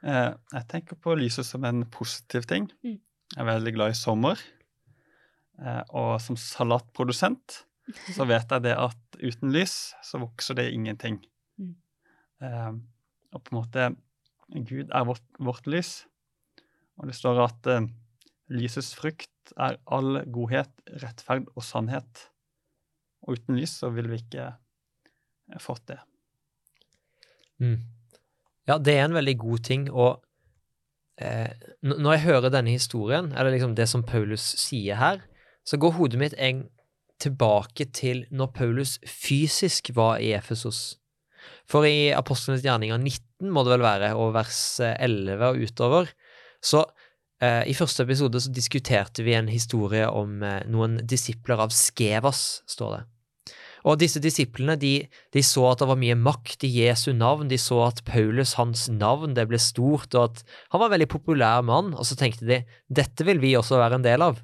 Eh, 0.03 0.33
jeg 0.51 0.67
tenker 0.67 0.95
på 0.99 1.15
lyset 1.15 1.45
som 1.45 1.63
en 1.63 1.85
positiv 1.85 2.43
ting. 2.45 2.69
Mm. 2.83 2.99
Jeg 2.99 3.39
er 3.39 3.45
veldig 3.45 3.73
glad 3.73 3.91
i 3.91 3.93
sommer. 3.95 4.37
Eh, 5.63 5.83
og 5.93 6.19
som 6.19 6.35
salatprodusent 6.35 7.63
så 8.15 8.27
vet 8.29 8.51
jeg 8.51 8.65
det 8.65 8.73
at 8.79 9.19
uten 9.19 9.53
lys 9.53 9.93
så 10.05 10.21
vokser 10.21 10.57
det 10.59 10.71
ingenting. 10.71 11.19
Mm. 11.59 11.75
Eh, 12.43 12.71
og 13.33 13.43
på 13.43 13.53
en 13.53 13.59
måte 13.59 13.91
Gud 14.53 14.91
er 14.93 15.05
vårt, 15.07 15.23
vårt 15.41 15.67
lys. 15.67 16.03
Og 17.01 17.09
det 17.09 17.15
står 17.17 17.39
at 17.41 17.69
uh, 17.71 17.87
lysets 18.53 18.93
frukt 18.97 19.53
er 19.57 19.79
all 19.91 20.21
godhet, 20.31 20.71
rettferd 21.01 21.47
og 21.55 21.65
sannhet. 21.65 22.27
Og 23.23 23.39
uten 23.39 23.57
lys 23.57 23.77
så 23.81 23.89
ville 23.93 24.11
vi 24.11 24.19
ikke 24.21 24.49
eh, 24.51 25.61
fått 25.63 25.87
det. 25.89 25.99
Mm. 27.63 27.79
Ja, 28.67 28.77
det 28.77 28.95
er 28.97 29.07
en 29.07 29.17
veldig 29.17 29.35
god 29.39 29.63
ting, 29.67 29.87
og 29.91 30.23
eh, 31.19 31.51
når 31.83 32.15
jeg 32.15 32.25
hører 32.27 32.51
denne 32.51 32.75
historien, 32.75 33.31
eller 33.31 33.55
liksom 33.55 33.75
det 33.75 33.87
som 33.91 34.05
Paulus 34.07 34.43
sier 34.59 34.99
her, 34.99 35.23
så 35.67 35.79
går 35.79 35.95
hodet 35.97 36.19
mitt 36.19 36.35
en, 36.37 36.65
tilbake 37.23 37.87
til 37.95 38.25
når 38.31 38.51
Paulus 38.57 38.97
fysisk 39.07 39.93
var 39.97 40.19
i 40.23 40.33
Efesos. 40.37 40.97
For 41.69 41.87
i 41.87 42.11
Apostlenes 42.15 42.63
gjerninger 42.63 42.99
19 42.99 43.51
må 43.53 43.63
det 43.65 43.75
vel 43.75 43.85
være, 43.85 44.11
og 44.19 44.35
vers 44.37 44.59
eh, 44.83 44.95
11 45.03 45.47
og 45.49 45.63
utover, 45.63 46.11
så 46.63 46.83
eh, 47.43 47.63
i 47.67 47.75
første 47.75 48.05
episode 48.05 48.39
så 48.43 48.51
diskuterte 48.53 49.25
vi 49.25 49.35
en 49.37 49.51
historie 49.51 50.07
om 50.07 50.43
eh, 50.43 50.61
noen 50.71 51.01
disipler 51.07 51.63
av 51.65 51.73
Skevas, 51.75 52.63
står 52.69 52.97
det. 52.97 53.03
Og 53.83 53.99
disse 53.99 54.21
disiplene 54.23 54.77
de, 54.79 54.93
de 55.35 55.41
så 55.43 55.65
at 55.73 55.81
det 55.81 55.89
var 55.89 55.99
mye 55.99 56.15
makt 56.15 56.63
i 56.63 56.71
Jesu 56.71 57.11
navn, 57.15 57.49
de 57.51 57.59
så 57.59 57.81
at 57.89 57.99
Paulus, 58.07 58.55
hans 58.55 58.87
navn, 58.91 59.35
det 59.35 59.43
ble 59.49 59.59
stort, 59.59 60.15
og 60.15 60.29
at 60.29 60.43
han 60.71 60.79
var 60.79 60.87
en 60.87 60.95
veldig 60.95 61.09
populær 61.11 61.65
mann, 61.67 61.91
og 61.91 62.07
så 62.07 62.15
tenkte 62.19 62.47
de 62.47 62.61
dette 62.87 63.27
vil 63.27 63.43
vi 63.43 63.57
også 63.59 63.81
være 63.81 63.99
en 63.99 64.07
del 64.07 64.23
av. 64.23 64.39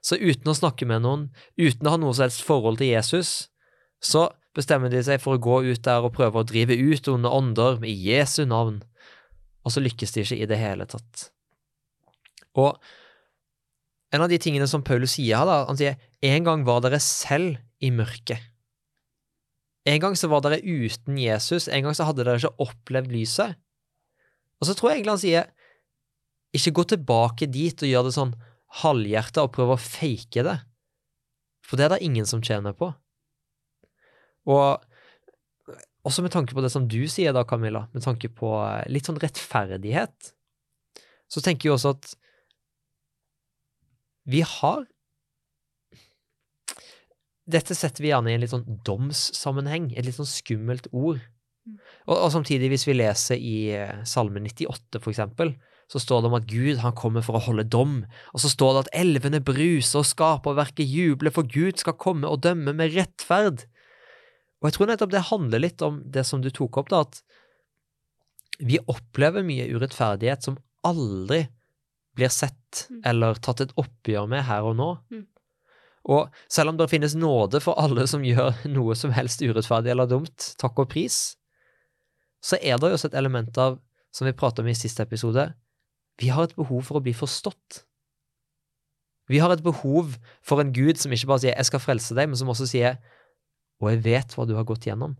Så 0.00 0.16
uten 0.16 0.48
å 0.48 0.56
snakke 0.56 0.88
med 0.88 1.04
noen, 1.04 1.26
uten 1.60 1.86
å 1.86 1.94
ha 1.94 2.00
noe 2.00 2.14
som 2.16 2.24
helst 2.24 2.44
forhold 2.46 2.80
til 2.80 2.92
Jesus, 2.94 3.50
så 4.00 4.30
bestemmer 4.56 4.92
de 4.92 5.02
seg 5.04 5.20
for 5.22 5.36
å 5.36 5.42
gå 5.42 5.60
ut 5.68 5.82
der 5.84 6.06
og 6.06 6.14
prøve 6.16 6.40
å 6.40 6.46
drive 6.48 6.74
ut 6.74 7.10
onde 7.12 7.30
ånder 7.30 7.84
i 7.86 7.92
Jesu 8.08 8.46
navn, 8.48 8.80
og 9.60 9.74
så 9.74 9.82
lykkes 9.84 10.16
de 10.16 10.24
ikke 10.24 10.40
i 10.40 10.48
det 10.48 10.58
hele 10.60 10.88
tatt. 10.88 11.28
Og 12.58 12.80
en 14.10 14.24
av 14.24 14.30
de 14.32 14.40
tingene 14.42 14.66
som 14.66 14.82
Paulus 14.82 15.14
sier 15.18 15.38
her, 15.38 15.46
da, 15.46 15.64
han 15.68 15.78
sier 15.78 16.00
en 16.26 16.46
gang 16.46 16.64
var 16.66 16.82
dere 16.82 16.98
selv 17.04 17.60
i 17.84 17.92
mørket. 17.94 18.40
En 19.88 20.00
gang 20.02 20.16
så 20.18 20.28
var 20.28 20.42
dere 20.44 20.60
uten 20.60 21.16
Jesus, 21.20 21.68
en 21.68 21.86
gang 21.86 21.96
så 21.96 22.08
hadde 22.08 22.24
dere 22.24 22.40
ikke 22.40 22.66
opplevd 22.66 23.12
lyset. 23.14 23.56
Og 24.60 24.68
så 24.68 24.74
tror 24.76 24.90
jeg 24.90 25.00
egentlig 25.00 25.14
han 25.14 25.22
sier 25.22 25.50
ikke 26.56 26.74
gå 26.76 26.84
tilbake 26.90 27.46
dit 27.48 27.84
og 27.84 27.88
gjør 27.88 28.08
det 28.08 28.16
sånn 28.16 28.34
halvhjerta 28.80 29.44
og 29.44 29.54
prøve 29.56 29.74
å 29.74 29.82
fake 29.82 30.44
det, 30.46 30.58
for 31.66 31.78
det 31.78 31.86
er 31.86 31.94
det 31.94 32.04
ingen 32.06 32.28
som 32.28 32.42
tjener 32.44 32.74
på. 32.76 32.92
Og 34.50 34.80
også 36.06 36.24
med 36.24 36.32
tanke 36.32 36.56
på 36.56 36.62
det 36.64 36.70
som 36.72 36.86
du 36.88 37.02
sier 37.10 37.34
da, 37.36 37.44
Camilla, 37.44 37.84
med 37.92 38.04
tanke 38.04 38.30
på 38.32 38.54
eh, 38.64 38.86
litt 38.92 39.08
sånn 39.08 39.20
rettferdighet, 39.20 40.32
så 41.30 41.42
tenker 41.44 41.68
jeg 41.68 41.76
også 41.76 41.94
at 41.96 42.14
vi 44.30 44.42
har 44.46 44.86
Dette 47.50 47.74
setter 47.74 48.04
vi 48.04 48.12
gjerne 48.12 48.30
i 48.30 48.34
en 48.36 48.42
litt 48.44 48.52
sånn 48.52 48.76
domssammenheng, 48.86 49.88
et 49.98 50.04
litt 50.06 50.14
sånn 50.14 50.28
skummelt 50.28 50.84
ord. 50.94 51.18
Og, 52.06 52.12
og 52.14 52.28
samtidig, 52.30 52.68
hvis 52.70 52.84
vi 52.86 52.94
leser 52.94 53.40
i 53.42 53.54
eh, 53.74 54.04
Salme 54.06 54.38
98, 54.44 55.00
for 55.00 55.10
eksempel, 55.10 55.50
så 55.90 55.98
står 55.98 56.22
det 56.22 56.30
om 56.30 56.36
at 56.38 56.46
Gud 56.50 56.78
han 56.84 56.94
kommer 56.94 57.24
for 57.26 57.36
å 57.36 57.42
holde 57.48 57.66
dom, 57.66 58.04
og 58.30 58.42
så 58.42 58.50
står 58.52 58.72
det 58.76 58.82
at 58.84 58.92
elvene 59.02 59.42
bruser 59.42 60.02
og 60.02 60.06
skaperverket 60.06 60.86
jubler, 60.86 61.34
for 61.34 61.48
Gud 61.50 61.82
skal 61.82 61.98
komme 61.98 62.30
og 62.30 62.44
dømme 62.46 62.74
med 62.78 62.94
rettferd. 62.94 63.66
Og 64.60 64.68
jeg 64.68 64.76
tror 64.76 64.90
nettopp 64.92 65.12
det 65.14 65.26
handler 65.32 65.64
litt 65.64 65.82
om 65.82 66.02
det 66.06 66.22
som 66.28 66.44
du 66.44 66.50
tok 66.54 66.78
opp, 66.78 66.92
da, 66.92 67.02
at 67.02 67.22
vi 68.60 68.78
opplever 68.92 69.42
mye 69.42 69.66
urettferdighet 69.72 70.46
som 70.46 70.60
aldri 70.86 71.46
blir 72.14 72.30
sett 72.30 72.56
Mm. 72.90 73.00
eller 73.04 73.34
tatt 73.34 73.60
et 73.60 73.72
oppgjør 73.74 74.28
med 74.30 74.44
her 74.46 74.62
og 74.62 74.76
nå. 74.78 74.90
Mm. 75.10 75.26
Og 76.14 76.28
selv 76.48 76.70
om 76.70 76.76
det 76.78 76.88
finnes 76.90 77.16
nåde 77.18 77.60
for 77.60 77.74
alle 77.82 78.06
som 78.06 78.22
gjør 78.22 78.54
noe 78.76 78.94
som 78.94 79.10
helst 79.10 79.42
urettferdig 79.42 79.90
eller 79.90 80.06
dumt, 80.06 80.54
takk 80.60 80.78
og 80.78 80.90
pris, 80.92 81.36
så 82.40 82.56
er 82.62 82.78
det 82.78 82.88
jo 82.88 82.96
også 82.96 83.10
et 83.10 83.18
element 83.18 83.58
av, 83.58 83.80
som 84.14 84.26
vi 84.26 84.32
pratet 84.32 84.62
om 84.62 84.70
i 84.70 84.74
siste 84.78 85.02
episode, 85.02 85.50
vi 86.20 86.28
har 86.28 86.44
et 86.44 86.56
behov 86.56 86.84
for 86.84 87.00
å 87.00 87.04
bli 87.04 87.14
forstått. 87.16 87.84
Vi 89.30 89.38
har 89.40 89.52
et 89.54 89.62
behov 89.62 90.16
for 90.44 90.60
en 90.60 90.72
Gud 90.74 90.98
som 91.00 91.12
ikke 91.14 91.30
bare 91.30 91.44
sier 91.44 91.54
'jeg 91.54 91.66
skal 91.66 91.80
frelse 91.80 92.14
deg', 92.14 92.28
men 92.28 92.36
som 92.36 92.48
også 92.48 92.66
sier 92.66 92.98
'og 93.80 93.90
jeg 93.90 94.04
vet 94.04 94.34
hva 94.34 94.46
du 94.46 94.54
har 94.56 94.64
gått 94.64 94.86
gjennom'. 94.86 95.16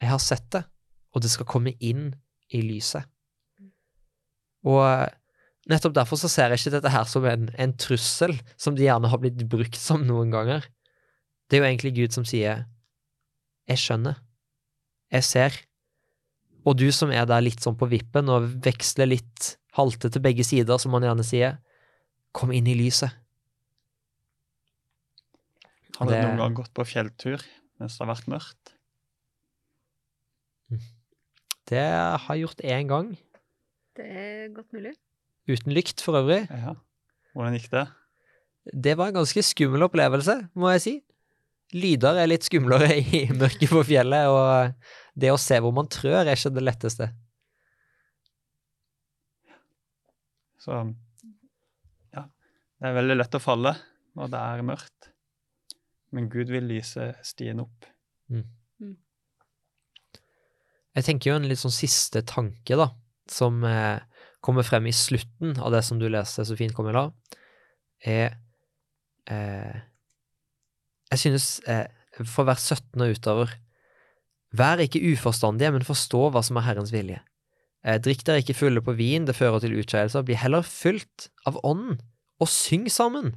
Jeg 0.00 0.10
har 0.10 0.18
sett 0.18 0.50
det, 0.50 0.64
og 1.14 1.22
det 1.22 1.30
skal 1.30 1.46
komme 1.46 1.72
inn 1.80 2.14
i 2.50 2.60
lyset. 2.60 3.04
Og 4.64 5.08
nettopp 5.68 5.94
derfor 5.94 6.16
så 6.16 6.28
ser 6.28 6.50
jeg 6.50 6.58
ikke 6.58 6.76
dette 6.76 6.90
her 6.90 7.04
som 7.04 7.24
en, 7.24 7.48
en 7.56 7.72
trussel, 7.72 8.40
som 8.56 8.74
de 8.74 8.82
gjerne 8.82 9.08
har 9.08 9.18
blitt 9.18 9.48
brukt 9.48 9.76
som 9.76 10.06
noen 10.06 10.30
ganger. 10.30 10.66
Det 11.48 11.56
er 11.56 11.62
jo 11.62 11.70
egentlig 11.70 11.94
Gud 11.94 12.12
som 12.12 12.24
sier 12.24 12.66
'jeg 13.68 13.78
skjønner', 13.78 14.20
'jeg 15.12 15.22
ser', 15.22 15.64
og 16.66 16.76
du 16.76 16.90
som 16.92 17.10
er 17.10 17.24
der 17.26 17.40
litt 17.40 17.60
sånn 17.60 17.78
på 17.78 17.88
vippen 17.88 18.28
og 18.28 18.62
veksler 18.62 19.06
litt 19.06 19.56
halte 19.78 20.10
til 20.12 20.22
begge 20.24 20.44
sider, 20.44 20.78
som 20.78 20.92
man 20.92 21.02
gjerne 21.06 21.24
sier, 21.24 21.58
kom 22.36 22.52
inn 22.52 22.66
i 22.68 22.74
lyset. 22.78 23.12
Har 25.98 26.06
du 26.08 26.12
Det- 26.12 26.22
noen 26.24 26.38
gang 26.38 26.54
gått 26.56 26.72
på 26.74 26.84
fjelltur 26.88 27.42
mens 27.78 27.96
det 27.98 28.06
har 28.06 28.14
vært 28.14 28.28
mørkt? 28.28 28.72
Det 31.68 31.82
har 31.82 32.34
jeg 32.36 32.42
gjort 32.44 32.62
én 32.64 32.88
gang, 32.88 33.16
Det 33.96 34.04
er 34.06 34.48
godt 34.54 34.72
mulig. 34.72 34.94
uten 35.48 35.72
lykt 35.72 36.00
for 36.00 36.14
øvrig. 36.20 36.48
Ja. 36.50 36.74
Hvordan 37.34 37.54
gikk 37.58 37.70
det? 37.70 37.88
Det 38.82 38.96
var 38.98 39.08
en 39.08 39.14
ganske 39.14 39.42
skummel 39.42 39.82
opplevelse, 39.88 40.48
må 40.54 40.70
jeg 40.72 40.80
si. 40.84 40.94
Lyder 41.72 42.18
er 42.20 42.26
litt 42.28 42.44
skumlere 42.44 42.90
i 43.00 43.26
mørket 43.32 43.68
på 43.72 43.82
fjellet, 43.88 44.28
og 44.28 44.74
det 45.18 45.30
å 45.32 45.38
se 45.40 45.58
hvor 45.60 45.72
man 45.72 45.88
trør, 45.88 46.26
er 46.26 46.34
ikke 46.36 46.52
det 46.54 46.62
letteste. 46.66 47.08
Så 50.62 50.78
ja, 52.14 52.22
det 52.22 52.90
er 52.90 52.98
veldig 53.00 53.18
lett 53.18 53.38
å 53.38 53.42
falle 53.42 53.74
når 54.18 54.32
det 54.32 54.42
er 54.52 54.66
mørkt. 54.66 55.08
Men 56.12 56.28
Gud 56.30 56.52
vil 56.52 56.68
lyse 56.68 57.08
stien 57.26 57.62
opp. 57.64 57.88
Jeg 60.92 61.06
tenker 61.06 61.30
jo 61.30 61.38
en 61.38 61.48
litt 61.48 61.60
sånn 61.62 61.72
siste 61.72 62.20
tanke, 62.28 62.76
da, 62.76 62.90
som 63.30 63.62
eh, 63.64 64.02
kommer 64.44 64.66
frem 64.66 64.90
i 64.90 64.94
slutten 64.96 65.56
av 65.56 65.72
det 65.72 65.80
som 65.86 66.00
du 66.00 66.04
leste 66.10 66.44
så 66.44 66.56
fint, 66.58 66.74
Camilla, 66.76 67.06
er 68.04 68.34
eh, 69.30 69.80
Jeg 71.12 71.20
synes 71.22 71.46
eh, 71.70 71.86
for 72.26 72.44
hvert 72.44 72.60
17 72.60 73.04
og 73.04 73.14
utover 73.16 73.52
Vær 74.52 74.82
ikke 74.84 75.00
uforstandige, 75.14 75.70
men 75.72 75.86
forstå 75.86 76.26
hva 76.34 76.42
som 76.44 76.58
er 76.60 76.66
Herrens 76.66 76.90
vilje. 76.92 77.22
Eh, 77.82 77.98
drikk 77.98 78.22
dere 78.26 78.42
ikke 78.42 78.56
fulle 78.56 78.82
på 78.84 78.94
vin, 78.98 79.26
det 79.26 79.36
fører 79.36 79.62
til 79.62 79.74
utskeielser. 79.80 80.24
Bli 80.26 80.38
heller 80.38 80.66
fylt 80.66 81.30
av 81.48 81.58
Ånden, 81.66 81.98
og 82.42 82.50
syng 82.50 82.88
sammen. 82.90 83.34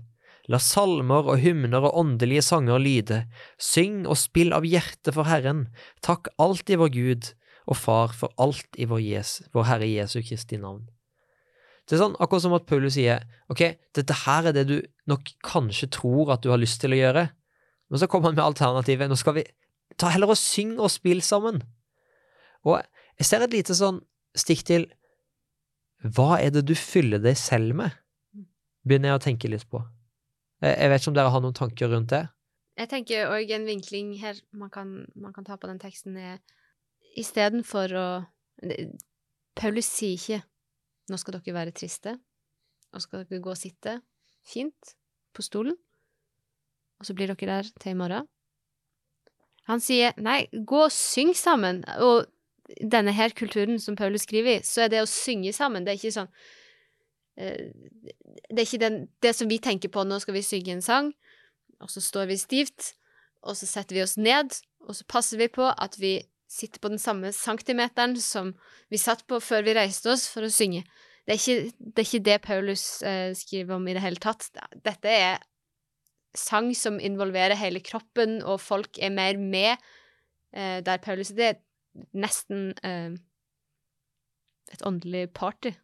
La 0.49 0.59
salmer 0.61 1.25
og 1.25 1.41
hymner 1.41 1.87
og 1.87 1.97
åndelige 1.97 2.43
sanger 2.45 2.81
lyde. 2.81 3.23
Syng 3.57 4.03
og 4.05 4.19
spill 4.21 4.53
av 4.53 4.65
hjertet 4.67 5.15
for 5.15 5.25
Herren. 5.29 5.67
Takk 6.05 6.29
alltid 6.41 6.81
vår 6.81 6.93
Gud 6.93 7.31
og 7.65 7.79
Far 7.79 8.13
for 8.13 8.33
alt 8.41 8.77
i 8.77 8.85
vår, 8.89 9.01
Jes 9.01 9.39
vår 9.55 9.65
Herre 9.71 9.89
Jesu 9.89 10.19
Kristi 10.21 10.59
navn. 10.61 10.85
Det 11.85 11.97
er 11.97 12.01
sånn 12.01 12.17
akkurat 12.21 12.45
som 12.45 12.53
at 12.57 12.65
Paulus 12.69 12.95
sier, 12.97 13.25
ok, 13.49 13.61
dette 13.93 14.17
her 14.25 14.49
er 14.49 14.55
det 14.57 14.65
du 14.69 14.77
nok 15.09 15.29
kanskje 15.45 15.89
tror 15.93 16.33
at 16.33 16.41
du 16.45 16.49
har 16.49 16.61
lyst 16.61 16.79
til 16.81 16.95
å 16.95 16.97
gjøre, 16.97 17.27
men 17.89 18.01
så 18.01 18.09
kommer 18.09 18.31
han 18.31 18.37
med 18.37 18.45
alternativet, 18.45 19.09
nå 19.09 19.17
skal 19.21 19.37
vi 19.37 19.43
ta 20.01 20.09
heller 20.13 20.33
og 20.33 20.39
synge 20.39 20.81
og 20.81 20.93
spille 20.93 21.21
sammen. 21.25 21.61
Og 22.65 22.79
jeg 23.19 23.29
ser 23.29 23.45
et 23.45 23.53
lite 23.53 23.77
sånn 23.77 24.01
stikk 24.35 24.63
til, 24.67 24.87
hva 26.05 26.37
er 26.41 26.51
det 26.53 26.65
du 26.67 26.75
fyller 26.77 27.21
deg 27.23 27.37
selv 27.39 27.75
med? 27.79 27.95
Begynner 28.85 29.13
jeg 29.13 29.19
å 29.19 29.25
tenke 29.25 29.49
litt 29.49 29.65
på. 29.69 29.81
Jeg 30.61 30.89
vet 30.91 31.01
ikke 31.01 31.11
om 31.11 31.17
dere 31.17 31.31
har 31.33 31.43
noen 31.43 31.57
tanker 31.57 31.89
rundt 31.91 32.11
det? 32.13 32.25
Jeg 32.75 32.91
tenker 32.91 33.31
òg 33.31 33.51
en 33.55 33.65
vinkling 33.67 34.11
her 34.19 34.39
man 34.51 34.69
kan, 34.73 35.05
man 35.15 35.33
kan 35.33 35.47
ta 35.47 35.55
på 35.57 35.69
den 35.69 35.79
teksten, 35.79 36.17
er 36.17 36.39
istedenfor 37.15 37.95
å 37.95 38.07
Paulus 39.55 39.87
sier 39.87 40.15
ikke 40.15 40.43
'nå 41.07 41.17
skal 41.19 41.37
dere 41.37 41.55
være 41.55 41.71
triste', 41.75 42.17
og 42.93 43.01
skal 43.01 43.23
dere 43.23 43.41
gå 43.43 43.51
og 43.51 43.59
sitte 43.59 44.01
fint 44.43 44.95
på 45.33 45.43
stolen, 45.45 45.75
og 46.99 47.05
så 47.05 47.13
blir 47.13 47.31
dere 47.31 47.61
der 47.61 47.69
til 47.79 47.91
i 47.91 47.99
morgen. 47.99 48.27
Han 49.67 49.79
sier 49.79 50.13
'nei, 50.17 50.47
gå 50.51 50.85
og 50.87 50.91
syng 50.91 51.33
sammen', 51.35 51.83
og 51.99 52.25
denne 52.81 53.13
her 53.13 53.33
kulturen 53.37 53.79
som 53.79 53.95
Paulus 53.95 54.25
skriver 54.25 54.57
i, 54.57 54.63
så 54.65 54.85
er 54.85 54.93
det 54.93 55.01
å 55.03 55.09
synge 55.09 55.53
sammen, 55.53 55.85
det 55.85 55.93
er 55.93 55.99
ikke 55.99 56.15
sånn 56.15 56.31
eh, 57.37 57.71
Det 58.49 58.59
er 58.59 58.65
ikke 58.65 58.83
den, 58.83 58.99
det 59.21 59.33
som 59.37 59.49
vi 59.49 59.59
tenker 59.61 59.91
på, 59.93 60.05
nå 60.05 60.19
skal 60.23 60.37
vi 60.37 60.45
synge 60.45 60.75
en 60.75 60.85
sang, 60.85 61.11
og 61.81 61.91
så 61.91 62.01
står 62.01 62.29
vi 62.31 62.39
stivt, 62.41 62.93
og 63.45 63.57
så 63.59 63.67
setter 63.69 63.97
vi 63.97 64.05
oss 64.05 64.15
ned, 64.17 64.55
og 64.85 64.97
så 64.97 65.05
passer 65.09 65.41
vi 65.41 65.49
på 65.51 65.67
at 65.69 65.97
vi 66.01 66.17
sitter 66.49 66.81
på 66.81 66.91
den 66.93 67.01
samme 67.01 67.31
centimeteren 67.35 68.15
som 68.21 68.53
vi 68.93 69.01
satt 69.01 69.25
på 69.29 69.41
før 69.43 69.65
vi 69.65 69.75
reiste 69.75 70.11
oss 70.13 70.27
for 70.31 70.45
å 70.45 70.53
synge. 70.53 70.85
det, 71.25 71.35
er 71.35 71.41
ikke, 71.41 71.73
det 71.79 72.01
er 72.01 72.07
ikke 72.07 72.25
det 72.29 72.37
Paulus 72.45 72.85
eh, 73.03 73.33
skriver 73.35 73.75
om 73.75 73.87
i 73.87 73.95
det 73.97 74.03
hele 74.03 74.21
tatt. 74.21 74.47
Dette 74.85 75.09
er 75.09 75.43
sang 76.37 76.69
som 76.77 76.99
involverer 76.99 77.57
hele 77.57 77.81
kroppen, 77.83 78.41
og 78.43 78.61
folk 78.61 78.99
er 79.01 79.13
mer 79.13 79.39
med. 79.39 79.81
Eh, 80.55 80.79
der 80.85 81.01
Paulus 81.03 81.33
Det 81.35 81.45
er 81.45 81.61
nesten 82.15 82.71
eh, 82.83 83.15
et 84.73 84.85
åndelig 84.85 85.29
party. 85.37 85.75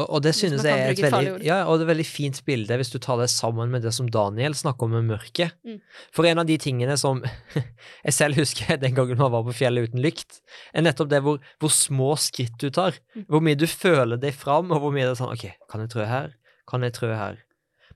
Og, 0.00 0.06
og 0.06 0.22
det 0.24 0.32
synes 0.36 0.62
jeg 0.64 0.70
er 0.72 0.92
et 0.94 1.00
veldig, 1.02 1.32
ja, 1.44 1.58
og 1.68 1.80
det 1.80 1.84
er 1.84 1.90
veldig 1.90 2.06
fint 2.08 2.38
bilde 2.46 2.76
hvis 2.78 2.92
du 2.92 2.96
tar 3.02 3.18
det 3.20 3.26
sammen 3.32 3.72
med 3.72 3.82
det 3.84 3.92
som 3.92 4.08
Daniel 4.08 4.54
snakker 4.56 4.86
om 4.86 4.94
med 4.96 5.08
mørket. 5.10 5.56
Mm. 5.66 5.80
For 6.14 6.28
en 6.28 6.40
av 6.40 6.48
de 6.48 6.56
tingene 6.62 6.96
som 7.00 7.20
jeg 8.06 8.16
selv 8.16 8.40
husker 8.40 8.80
den 8.80 8.96
gangen 8.96 9.20
man 9.20 9.32
var 9.34 9.44
på 9.48 9.56
fjellet 9.60 9.90
uten 9.90 10.02
lykt, 10.04 10.40
er 10.72 10.86
nettopp 10.86 11.10
det 11.12 11.20
hvor, 11.26 11.40
hvor 11.60 11.74
små 11.74 12.14
skritt 12.20 12.56
du 12.62 12.70
tar. 12.72 12.96
Mm. 13.16 13.26
Hvor 13.28 13.44
mye 13.44 13.60
du 13.60 13.66
føler 13.68 14.20
deg 14.22 14.36
fram, 14.36 14.72
og 14.72 14.84
hvor 14.84 14.94
mye 14.94 15.04
det 15.04 15.14
er 15.16 15.20
sånn 15.20 15.34
OK, 15.34 15.46
kan 15.70 15.84
jeg 15.84 15.92
trø 15.92 16.08
her? 16.08 16.34
Kan 16.70 16.86
jeg 16.86 16.96
trø 16.96 17.12
her? 17.12 17.40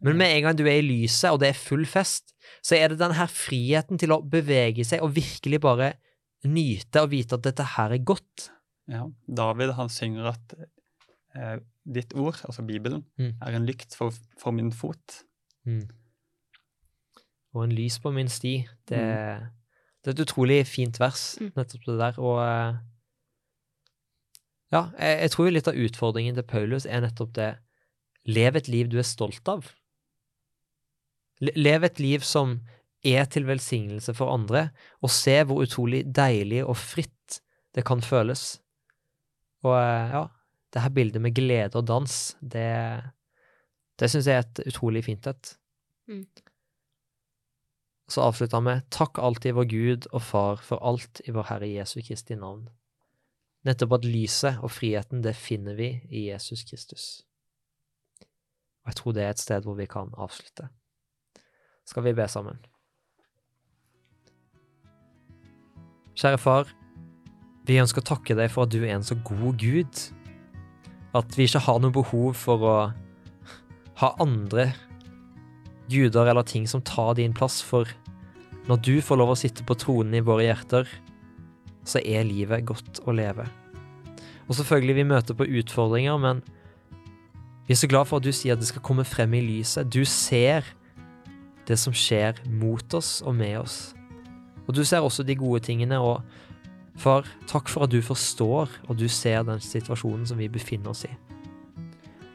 Men 0.04 0.18
med 0.20 0.34
en 0.34 0.48
gang 0.48 0.56
du 0.58 0.66
er 0.66 0.82
i 0.82 0.84
lyset, 0.84 1.30
og 1.30 1.38
det 1.40 1.52
er 1.52 1.56
full 1.56 1.86
fest, 1.88 2.34
så 2.64 2.76
er 2.76 2.92
det 2.92 3.00
den 3.00 3.14
her 3.16 3.30
friheten 3.30 4.00
til 4.00 4.12
å 4.12 4.20
bevege 4.20 4.84
seg 4.84 5.00
og 5.04 5.14
virkelig 5.16 5.62
bare 5.64 5.94
nyte 6.44 7.02
og 7.04 7.10
vite 7.12 7.36
at 7.38 7.44
dette 7.46 7.64
her 7.76 7.94
er 7.96 8.02
godt. 8.04 8.50
Ja. 8.90 9.06
David 9.26 9.72
han 9.78 9.88
synger 9.88 10.30
at 10.34 10.54
eh, 11.34 11.58
ditt 11.84 12.14
ord, 12.14 12.40
altså 12.44 12.62
Bibelen, 12.66 13.04
Mm. 13.18 13.32
er 13.42 13.56
en 13.56 13.66
lykt 13.66 13.94
for, 13.96 14.12
for 14.40 14.50
min 14.52 14.72
fot. 14.72 15.22
Mm. 15.64 15.86
Og 17.54 17.64
en 17.64 17.72
lys 17.72 17.98
på 18.02 18.10
min 18.12 18.28
sti. 18.28 18.56
Det, 18.88 18.98
det 18.98 20.10
er 20.10 20.14
et 20.16 20.20
utrolig 20.26 20.66
fint 20.66 20.98
vers, 21.00 21.36
Mm. 21.40 21.52
nettopp 21.56 21.84
det 21.86 21.98
der. 21.98 22.18
Og 22.20 22.40
eh, 22.44 22.74
ja, 24.72 24.82
jeg, 24.98 25.20
jeg 25.20 25.30
tror 25.30 25.50
litt 25.54 25.68
av 25.70 25.78
utfordringen 25.78 26.34
til 26.34 26.42
Paulus 26.50 26.86
er 26.86 27.00
nettopp 27.04 27.32
det 27.36 27.52
Lev 28.26 28.56
et 28.56 28.68
liv 28.72 28.88
du 28.88 28.96
er 28.98 29.04
stolt 29.04 29.44
av. 29.52 29.66
Lev 31.40 31.84
et 31.84 31.98
liv 32.00 32.22
som 32.24 32.54
er 33.04 33.26
til 33.30 33.46
velsignelse 33.48 34.14
for 34.16 34.32
andre, 34.32 34.68
og 35.02 35.12
se 35.12 35.36
hvor 35.44 35.62
utrolig 35.64 36.04
deilig 36.08 36.64
og 36.64 36.76
fritt 36.80 37.40
det 37.74 37.84
kan 37.86 38.02
føles. 38.04 38.58
Og 39.64 39.76
eh, 39.76 40.14
ja, 40.14 40.24
det 40.74 40.82
her 40.82 40.94
bildet 40.94 41.22
med 41.22 41.34
glede 41.36 41.78
og 41.78 41.86
dans, 41.88 42.14
det, 42.40 42.70
det 44.00 44.10
syns 44.10 44.28
jeg 44.28 44.40
er 44.40 44.46
et 44.46 44.64
utrolig 44.68 45.04
fint 45.06 45.26
et. 45.30 45.54
Mm. 46.10 46.24
Så 48.08 48.20
avslutter 48.20 48.60
han 48.60 48.66
med 48.66 48.88
Takk 48.92 49.18
alltid 49.18 49.56
vår 49.56 49.68
Gud 49.70 50.08
og 50.12 50.22
Far 50.22 50.64
for 50.64 50.82
alt 50.84 51.22
i 51.24 51.32
vår 51.32 51.48
Herre 51.52 51.70
Jesu 51.70 52.00
Kristi 52.04 52.36
navn. 52.36 52.66
Nettopp 53.64 53.96
at 53.96 54.04
lyset 54.04 54.60
og 54.60 54.74
friheten, 54.74 55.22
det 55.24 55.32
finner 55.40 55.76
vi 55.78 55.94
i 56.10 56.26
Jesus 56.28 56.66
Kristus. 56.68 57.06
Og 58.84 58.92
jeg 58.92 58.98
tror 59.00 59.16
det 59.16 59.24
er 59.24 59.32
et 59.32 59.40
sted 59.40 59.64
hvor 59.64 59.78
vi 59.78 59.88
kan 59.88 60.12
avslutte. 60.20 60.68
Skal 61.88 62.04
vi 62.04 62.12
be 62.16 62.28
sammen? 62.28 62.60
Kjære 66.14 66.38
far, 66.38 66.68
vi 67.66 67.80
ønsker 67.82 68.02
å 68.02 68.10
takke 68.12 68.36
deg 68.38 68.52
for 68.52 68.66
at 68.66 68.74
du 68.74 68.84
er 68.84 68.94
en 68.94 69.06
så 69.06 69.16
god 69.26 69.58
Gud. 69.58 70.02
At 71.16 71.34
vi 71.38 71.48
ikke 71.48 71.62
har 71.66 71.80
noe 71.82 71.94
behov 71.94 72.36
for 72.38 72.66
å 72.66 72.76
ha 74.00 74.10
andre 74.22 74.68
guder 75.90 76.30
eller 76.30 76.46
ting 76.46 76.68
som 76.70 76.82
tar 76.82 77.16
din 77.18 77.34
plass, 77.36 77.60
for 77.62 77.88
når 78.68 78.80
du 78.86 78.94
får 79.04 79.20
lov 79.20 79.34
å 79.34 79.38
sitte 79.38 79.66
på 79.66 79.76
tronen 79.78 80.16
i 80.16 80.22
våre 80.24 80.46
hjerter, 80.46 80.88
så 81.84 82.00
er 82.00 82.24
livet 82.24 82.64
godt 82.68 83.02
å 83.04 83.12
leve. 83.12 83.44
Og 84.48 84.56
selvfølgelig, 84.56 84.96
vi 84.96 85.08
møter 85.08 85.36
på 85.36 85.48
utfordringer, 85.60 86.16
men 86.20 86.40
vi 87.66 87.74
er 87.74 87.80
så 87.80 87.88
glad 87.88 88.08
for 88.08 88.20
at 88.20 88.26
du 88.26 88.32
sier 88.32 88.56
at 88.56 88.62
det 88.62 88.70
skal 88.70 88.84
komme 88.84 89.06
frem 89.08 89.34
i 89.36 89.42
lyset. 89.44 89.88
Du 89.88 90.04
ser 90.08 90.66
det 91.68 91.78
som 91.80 91.94
skjer 91.96 92.40
mot 92.60 92.96
oss 92.96 93.18
og 93.24 93.36
med 93.36 93.58
oss. 93.62 93.94
Og 94.66 94.74
du 94.76 94.84
ser 94.84 95.04
også 95.04 95.24
de 95.26 95.36
gode 95.38 95.62
tingene, 95.66 95.98
og 96.00 96.22
far, 97.00 97.26
takk 97.50 97.70
for 97.72 97.86
at 97.86 97.92
du 97.92 98.00
forstår 98.04 98.70
og 98.88 98.98
du 98.98 99.06
ser 99.10 99.44
den 99.46 99.62
situasjonen 99.62 100.26
som 100.28 100.40
vi 100.40 100.50
befinner 100.52 100.94
oss 100.94 101.04
i. 101.08 101.12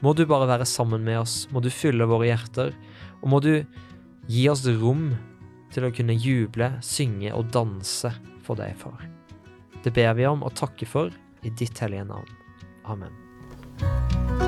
Må 0.04 0.14
du 0.16 0.24
bare 0.28 0.48
være 0.48 0.68
sammen 0.70 1.04
med 1.04 1.20
oss, 1.20 1.44
må 1.52 1.60
du 1.64 1.72
fylle 1.74 2.08
våre 2.08 2.30
hjerter, 2.30 2.76
og 3.20 3.32
må 3.34 3.42
du 3.44 3.54
gi 4.30 4.46
oss 4.52 4.64
rom 4.80 5.12
til 5.74 5.86
å 5.86 5.94
kunne 5.94 6.16
juble, 6.16 6.72
synge 6.86 7.34
og 7.36 7.52
danse 7.54 8.14
for 8.46 8.60
deg, 8.60 8.78
far. 8.80 9.04
Det 9.84 9.94
ber 9.96 10.16
vi 10.18 10.28
om 10.28 10.44
og 10.44 10.56
takker 10.60 10.90
for 10.90 11.20
i 11.44 11.52
ditt 11.52 11.84
hellige 11.84 12.08
navn. 12.10 12.38
Amen. 12.90 14.48